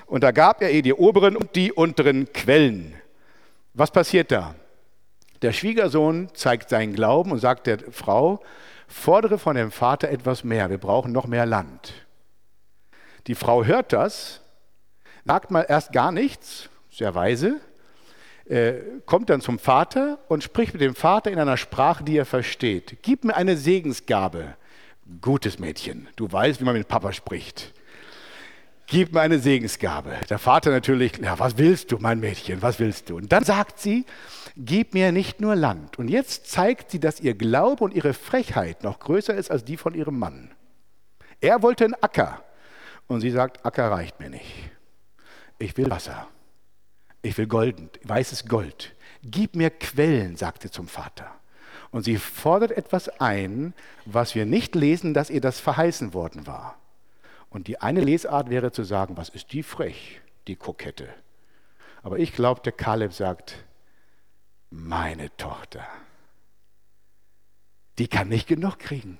Und 0.07 0.23
da 0.25 0.31
gab 0.31 0.61
er 0.61 0.71
ihr 0.71 0.83
die 0.83 0.95
oberen 0.95 1.37
und 1.37 1.57
die 1.57 1.73
unteren 1.73 2.31
Quellen. 2.35 2.95
Was 3.73 3.91
passiert 3.91 4.31
da? 4.31 4.55
Der 5.43 5.53
Schwiegersohn 5.53 6.29
zeigt 6.35 6.69
seinen 6.69 6.95
Glauben 6.95 7.33
und 7.33 7.39
sagt 7.39 7.67
der 7.67 7.79
Frau, 7.91 8.41
fordere 8.87 9.39
von 9.39 9.57
dem 9.57 9.71
Vater 9.71 10.09
etwas 10.09 10.45
mehr, 10.45 10.71
wir 10.71 10.79
brauchen 10.79 11.13
noch 11.13 11.27
mehr 11.27 11.47
Land. 11.47 11.93
Die 13.27 13.35
Frau 13.35 13.65
hört 13.65 13.93
das, 13.93 14.41
sagt 15.25 15.51
mal 15.51 15.67
erst 15.69 15.93
gar 15.93 16.13
nichts, 16.13 16.69
sehr 16.91 17.15
weise, 17.15 17.61
äh, 18.47 18.75
kommt 19.07 19.29
dann 19.29 19.41
zum 19.41 19.59
Vater 19.59 20.19
und 20.29 20.45
spricht 20.45 20.73
mit 20.73 20.81
dem 20.81 20.95
Vater 20.95 21.31
in 21.31 21.39
einer 21.39 21.57
Sprache, 21.57 22.05
die 22.05 22.17
er 22.17 22.27
versteht. 22.27 22.99
Gib 23.03 23.25
mir 23.25 23.35
eine 23.35 23.57
Segensgabe. 23.57 24.55
Gutes 25.21 25.59
Mädchen, 25.59 26.09
du 26.17 26.31
weißt, 26.31 26.61
wie 26.61 26.65
man 26.65 26.77
mit 26.77 26.89
Papa 26.89 27.13
spricht. 27.13 27.73
Gib 28.87 29.13
mir 29.13 29.21
eine 29.21 29.41
Segensgabe. 29.41 30.15
Der 30.31 30.39
Vater 30.39 30.71
natürlich, 30.71 31.19
ja, 31.19 31.39
was 31.39 31.59
willst 31.59 31.91
du, 31.91 31.99
mein 31.99 32.21
Mädchen, 32.21 32.63
was 32.63 32.79
willst 32.79 33.11
du? 33.11 33.17
Und 33.17 33.33
dann 33.33 33.43
sagt 33.43 33.81
sie, 33.81 34.05
gib 34.57 34.95
mir 34.95 35.13
nicht 35.13 35.41
nur 35.41 35.55
Land. 35.55 35.99
Und 35.99 36.09
jetzt 36.09 36.51
zeigt 36.51 36.91
sie, 36.91 37.01
dass 37.01 37.21
ihr 37.21 37.35
Glaube 37.35 37.85
und 37.85 37.95
ihre 37.95 38.15
Frechheit 38.15 38.83
noch 38.83 38.99
größer 38.99 39.35
ist 39.35 39.51
als 39.51 39.65
die 39.65 39.77
von 39.77 39.95
ihrem 39.95 40.19
Mann. 40.19 40.51
Er 41.41 41.63
wollte 41.63 41.85
einen 41.85 41.95
Acker. 41.95 42.43
Und 43.07 43.21
sie 43.21 43.31
sagt, 43.31 43.65
Acker 43.65 43.91
reicht 43.91 44.19
mir 44.19 44.31
nicht. 44.31 44.71
Ich 45.59 45.77
will 45.77 45.91
Wasser. 45.91 46.27
Ich 47.23 47.37
will 47.39 47.47
golden, 47.47 47.91
weißes 48.05 48.47
Gold. 48.47 48.95
Gib 49.23 49.55
mir 49.55 49.71
Quellen, 49.71 50.37
sagt 50.37 50.63
sie 50.63 50.71
zum 50.71 50.89
Vater. 50.89 51.31
Und 51.91 52.03
sie 52.03 52.17
fordert 52.17 52.73
etwas 52.73 53.09
ein, 53.21 53.75
was 54.05 54.35
wir 54.35 54.47
nicht 54.47 54.75
lesen, 54.75 55.15
dass 55.15 55.31
ihr 55.31 55.41
das 55.41 55.61
verheißen 55.61 56.15
worden 56.15 56.47
war. 56.47 56.79
Und 57.49 57.69
die 57.69 57.81
eine 57.81 58.01
Lesart 58.01 58.51
wäre 58.51 58.73
zu 58.73 58.83
sagen, 58.83 59.17
was 59.17 59.29
ist 59.29 59.53
die 59.53 59.63
frech, 59.63 60.21
die 60.47 60.57
Kokette. 60.57 61.09
Aber 62.03 62.19
ich 62.19 62.33
glaube, 62.33 62.61
der 62.63 62.73
Kaleb 62.73 63.13
sagt, 63.13 63.65
meine 64.77 65.35
Tochter, 65.37 65.87
die 67.99 68.09
kann 68.09 68.29
nicht 68.29 68.47
genug 68.47 68.79
kriegen. 68.79 69.19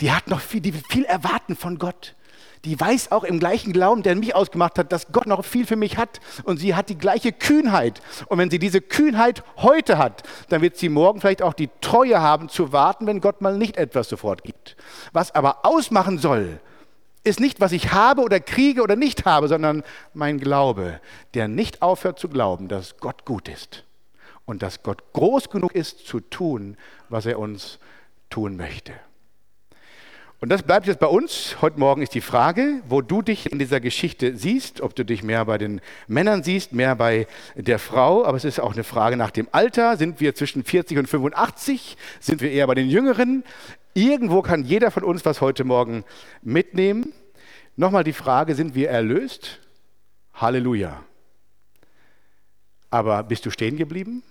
Die 0.00 0.12
hat 0.12 0.28
noch 0.28 0.40
viel, 0.40 0.60
die 0.60 0.74
will 0.74 0.82
viel 0.88 1.04
erwarten 1.04 1.56
von 1.56 1.78
Gott. 1.78 2.16
Die 2.64 2.78
weiß 2.78 3.10
auch 3.10 3.24
im 3.24 3.40
gleichen 3.40 3.72
Glauben, 3.72 4.04
der 4.04 4.14
mich 4.14 4.34
ausgemacht 4.34 4.78
hat, 4.78 4.92
dass 4.92 5.10
Gott 5.10 5.26
noch 5.26 5.44
viel 5.44 5.66
für 5.66 5.76
mich 5.76 5.96
hat. 5.96 6.20
Und 6.44 6.58
sie 6.58 6.74
hat 6.76 6.88
die 6.88 6.98
gleiche 6.98 7.32
Kühnheit. 7.32 8.00
Und 8.26 8.38
wenn 8.38 8.50
sie 8.50 8.60
diese 8.60 8.80
Kühnheit 8.80 9.42
heute 9.56 9.98
hat, 9.98 10.22
dann 10.48 10.62
wird 10.62 10.76
sie 10.76 10.88
morgen 10.88 11.20
vielleicht 11.20 11.42
auch 11.42 11.54
die 11.54 11.70
Treue 11.80 12.20
haben 12.20 12.48
zu 12.48 12.72
warten, 12.72 13.06
wenn 13.06 13.20
Gott 13.20 13.40
mal 13.40 13.58
nicht 13.58 13.76
etwas 13.76 14.08
sofort 14.08 14.44
gibt. 14.44 14.76
Was 15.12 15.34
aber 15.34 15.64
ausmachen 15.66 16.18
soll, 16.18 16.60
ist 17.24 17.40
nicht, 17.40 17.60
was 17.60 17.72
ich 17.72 17.92
habe 17.92 18.22
oder 18.22 18.40
kriege 18.40 18.82
oder 18.82 18.96
nicht 18.96 19.24
habe, 19.24 19.48
sondern 19.48 19.82
mein 20.14 20.38
Glaube, 20.38 21.00
der 21.34 21.48
nicht 21.48 21.82
aufhört 21.82 22.18
zu 22.18 22.28
glauben, 22.28 22.68
dass 22.68 22.96
Gott 22.98 23.24
gut 23.24 23.48
ist 23.48 23.84
und 24.44 24.62
dass 24.62 24.82
Gott 24.82 25.12
groß 25.12 25.50
genug 25.50 25.74
ist 25.74 26.06
zu 26.06 26.20
tun, 26.20 26.76
was 27.08 27.26
er 27.26 27.38
uns 27.38 27.78
tun 28.30 28.56
möchte. 28.56 28.92
Und 30.42 30.48
das 30.48 30.64
bleibt 30.64 30.88
jetzt 30.88 30.98
bei 30.98 31.06
uns. 31.06 31.62
Heute 31.62 31.78
Morgen 31.78 32.02
ist 32.02 32.14
die 32.14 32.20
Frage, 32.20 32.82
wo 32.88 33.00
du 33.00 33.22
dich 33.22 33.52
in 33.52 33.60
dieser 33.60 33.78
Geschichte 33.78 34.36
siehst, 34.36 34.80
ob 34.80 34.92
du 34.96 35.04
dich 35.04 35.22
mehr 35.22 35.44
bei 35.44 35.56
den 35.56 35.80
Männern 36.08 36.42
siehst, 36.42 36.72
mehr 36.72 36.96
bei 36.96 37.28
der 37.54 37.78
Frau. 37.78 38.24
Aber 38.24 38.36
es 38.36 38.44
ist 38.44 38.58
auch 38.58 38.72
eine 38.72 38.82
Frage 38.82 39.16
nach 39.16 39.30
dem 39.30 39.46
Alter. 39.52 39.96
Sind 39.96 40.18
wir 40.18 40.34
zwischen 40.34 40.64
40 40.64 40.98
und 40.98 41.08
85? 41.08 41.96
Sind 42.18 42.40
wir 42.40 42.50
eher 42.50 42.66
bei 42.66 42.74
den 42.74 42.88
Jüngeren? 42.88 43.44
Irgendwo 43.94 44.42
kann 44.42 44.64
jeder 44.64 44.90
von 44.90 45.04
uns 45.04 45.24
was 45.24 45.40
heute 45.40 45.62
Morgen 45.62 46.02
mitnehmen. 46.42 47.12
Nochmal 47.76 48.02
die 48.02 48.12
Frage, 48.12 48.56
sind 48.56 48.74
wir 48.74 48.90
erlöst? 48.90 49.60
Halleluja. 50.34 51.04
Aber 52.90 53.22
bist 53.22 53.46
du 53.46 53.50
stehen 53.50 53.76
geblieben? 53.76 54.24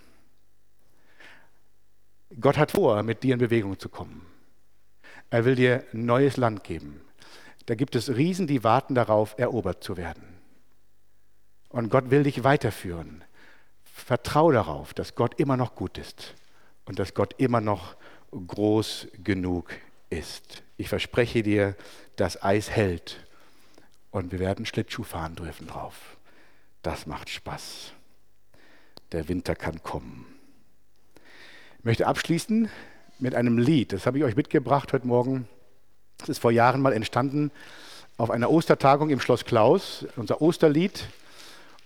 Gott 2.39 2.57
hat 2.57 2.71
vor, 2.71 3.03
mit 3.03 3.23
dir 3.23 3.33
in 3.33 3.39
Bewegung 3.39 3.79
zu 3.79 3.89
kommen. 3.89 4.25
Er 5.29 5.45
will 5.45 5.55
dir 5.55 5.83
ein 5.93 6.05
neues 6.05 6.37
Land 6.37 6.63
geben. 6.63 7.01
Da 7.65 7.75
gibt 7.75 7.95
es 7.95 8.15
Riesen, 8.15 8.47
die 8.47 8.63
warten 8.63 8.95
darauf, 8.95 9.35
erobert 9.37 9.83
zu 9.83 9.97
werden. 9.97 10.23
Und 11.69 11.89
Gott 11.89 12.09
will 12.09 12.23
dich 12.23 12.43
weiterführen. 12.43 13.23
Vertrau 13.83 14.51
darauf, 14.51 14.93
dass 14.93 15.15
Gott 15.15 15.39
immer 15.39 15.57
noch 15.57 15.75
gut 15.75 15.97
ist 15.97 16.35
und 16.85 16.99
dass 16.99 17.13
Gott 17.13 17.35
immer 17.37 17.61
noch 17.61 17.95
groß 18.31 19.07
genug 19.23 19.71
ist. 20.09 20.63
Ich 20.77 20.89
verspreche 20.89 21.43
dir, 21.43 21.75
das 22.15 22.41
Eis 22.41 22.69
hält 22.69 23.25
und 24.09 24.31
wir 24.31 24.39
werden 24.39 24.65
Schlittschuh 24.65 25.03
fahren 25.03 25.35
dürfen 25.35 25.67
drauf. 25.67 26.17
Das 26.81 27.05
macht 27.05 27.29
Spaß. 27.29 27.93
Der 29.11 29.29
Winter 29.29 29.55
kann 29.55 29.83
kommen. 29.83 30.40
Ich 31.81 31.85
möchte 31.85 32.05
abschließen 32.05 32.69
mit 33.17 33.33
einem 33.33 33.57
Lied. 33.57 33.91
Das 33.91 34.05
habe 34.05 34.19
ich 34.19 34.23
euch 34.23 34.35
mitgebracht 34.35 34.93
heute 34.93 35.07
Morgen. 35.07 35.47
Das 36.19 36.29
ist 36.29 36.37
vor 36.37 36.51
Jahren 36.51 36.79
mal 36.79 36.93
entstanden 36.93 37.49
auf 38.17 38.29
einer 38.29 38.51
Ostertagung 38.51 39.09
im 39.09 39.19
Schloss 39.19 39.45
Klaus, 39.45 40.05
unser 40.15 40.43
Osterlied. 40.43 41.07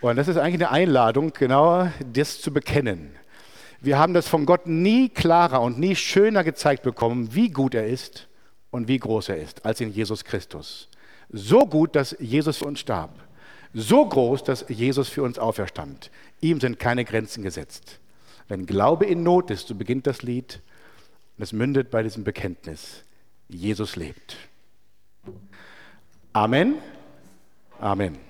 Und 0.01 0.17
das 0.17 0.27
ist 0.27 0.35
eigentlich 0.35 0.55
eine 0.55 0.71
Einladung, 0.71 1.31
genauer 1.31 1.93
das 2.11 2.41
zu 2.41 2.51
bekennen. 2.51 3.15
Wir 3.79 3.97
haben 3.97 4.13
das 4.13 4.27
von 4.27 4.45
Gott 4.45 4.67
nie 4.67 5.07
klarer 5.07 5.61
und 5.61 5.79
nie 5.79 5.95
schöner 5.95 6.43
gezeigt 6.43 6.83
bekommen, 6.83 7.33
wie 7.33 7.49
gut 7.49 7.73
er 7.73 7.87
ist 7.87 8.27
und 8.71 8.89
wie 8.89 8.99
groß 8.99 9.29
er 9.29 9.37
ist, 9.37 9.65
als 9.65 9.79
in 9.79 9.93
Jesus 9.93 10.25
Christus. 10.25 10.89
So 11.29 11.65
gut, 11.65 11.95
dass 11.95 12.17
Jesus 12.19 12.57
für 12.57 12.65
uns 12.65 12.81
starb. 12.81 13.11
So 13.73 14.05
groß, 14.05 14.43
dass 14.43 14.65
Jesus 14.67 15.07
für 15.07 15.23
uns 15.23 15.39
auferstand. 15.39 16.11
Ihm 16.41 16.59
sind 16.59 16.79
keine 16.79 17.05
Grenzen 17.05 17.43
gesetzt. 17.43 18.01
Wenn 18.47 18.65
Glaube 18.65 19.05
in 19.05 19.23
Not 19.23 19.49
ist, 19.49 19.67
so 19.67 19.75
beginnt 19.75 20.07
das 20.07 20.21
Lied 20.21 20.61
und 21.37 21.43
es 21.43 21.53
mündet 21.53 21.89
bei 21.91 22.03
diesem 22.03 22.23
Bekenntnis. 22.23 23.03
Jesus 23.47 23.95
lebt. 23.95 24.37
Amen. 26.33 26.75
Amen. 27.79 28.24